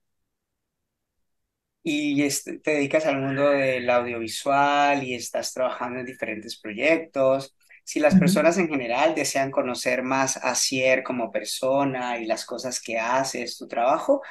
Y 1.90 2.22
este, 2.24 2.60
te 2.60 2.72
dedicas 2.72 3.06
al 3.06 3.22
mundo 3.22 3.50
del 3.50 3.90
audiovisual 3.90 5.06
y 5.06 5.14
estás 5.14 5.54
trabajando 5.54 6.00
en 6.00 6.06
diferentes 6.06 6.60
proyectos. 6.60 7.56
Si 7.86 8.02
las 8.02 8.16
personas 8.16 8.58
en 8.58 8.68
general 8.68 9.16
desean 9.16 9.52
conocer 9.52 10.04
más 10.04 10.36
a 10.36 10.54
Cier 10.54 11.02
como 11.02 11.32
persona 11.32 12.18
y 12.20 12.26
las 12.26 12.46
cosas 12.46 12.82
que 12.82 13.00
haces, 13.00 13.58
tu 13.58 13.70
trabajo, 13.70 14.22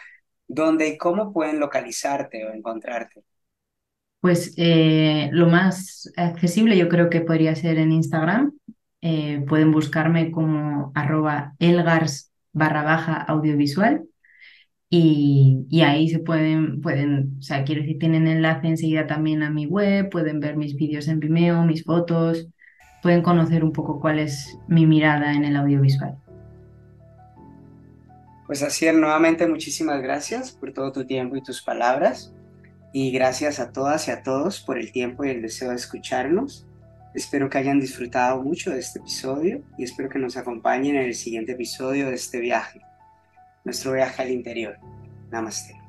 ¿dónde 0.47 0.89
y 0.89 0.99
cómo 0.99 1.33
pueden 1.33 1.59
localizarte 1.59 2.45
o 2.45 2.53
encontrarte? 2.53 3.25
Pues 4.21 4.53
eh, 4.59 5.31
lo 5.33 5.47
más 5.47 6.13
accesible 6.19 6.77
yo 6.77 6.91
creo 6.91 7.09
que 7.09 7.23
podría 7.23 7.57
ser 7.57 7.79
en 7.79 7.91
Instagram. 7.91 8.53
Eh, 9.01 9.43
pueden 9.49 9.73
buscarme 9.73 10.31
como 10.31 10.93
arroba 10.95 11.55
elgars 11.59 12.31
barra 12.53 12.83
baja 12.83 13.15
audiovisual 13.15 14.05
y, 14.89 15.67
y 15.69 15.81
ahí 15.83 16.09
se 16.09 16.21
pueden, 16.21 16.81
pueden, 16.81 17.37
o 17.39 17.43
sea, 17.43 17.65
quiero 17.65 17.83
decir, 17.83 17.99
tienen 17.99 18.29
enlace 18.29 18.69
enseguida 18.69 19.07
también 19.07 19.43
a 19.43 19.51
mi 19.51 19.67
web, 19.67 20.11
pueden 20.11 20.41
ver 20.41 20.57
mis 20.57 20.77
vídeos 20.77 21.09
en 21.09 21.21
Vimeo, 21.21 21.65
mis 21.65 21.85
fotos, 21.85 22.49
pueden 23.03 23.23
conocer 23.23 23.65
un 23.65 23.73
poco 23.73 24.01
cuál 24.01 24.19
es 24.19 24.59
mi 24.69 24.87
mirada 24.87 25.35
en 25.35 25.45
el 25.45 25.57
audiovisual. 25.57 26.17
Pues 28.47 28.63
Asier, 28.63 28.95
nuevamente 28.95 29.47
muchísimas 29.49 30.01
gracias 30.01 30.53
por 30.53 30.73
todo 30.73 30.93
tu 30.93 31.05
tiempo 31.05 31.37
y 31.37 31.43
tus 31.43 31.63
palabras. 31.63 32.33
Y 32.93 33.11
gracias 33.11 33.59
a 33.59 33.73
todas 33.73 34.07
y 34.09 34.13
a 34.13 34.23
todos 34.23 34.61
por 34.61 34.79
el 34.79 34.93
tiempo 34.93 35.25
y 35.25 35.31
el 35.31 35.43
deseo 35.43 35.71
de 35.71 35.77
escucharnos. 35.77 36.65
Espero 37.15 37.51
que 37.51 37.59
hayan 37.59 37.81
disfrutado 37.81 38.43
mucho 38.43 38.71
de 38.71 38.79
este 38.79 39.01
episodio 39.01 39.63
y 39.77 39.85
espero 39.85 40.09
que 40.09 40.19
nos 40.19 40.37
acompañen 40.37 40.97
en 40.97 41.07
el 41.07 41.15
siguiente 41.15 41.53
episodio 41.53 42.09
de 42.09 42.15
este 42.15 42.41
viaje, 42.41 42.81
nuestro 43.67 43.93
viaje 43.93 44.23
al 44.23 44.31
interior. 44.31 44.79
Namaste. 45.31 45.86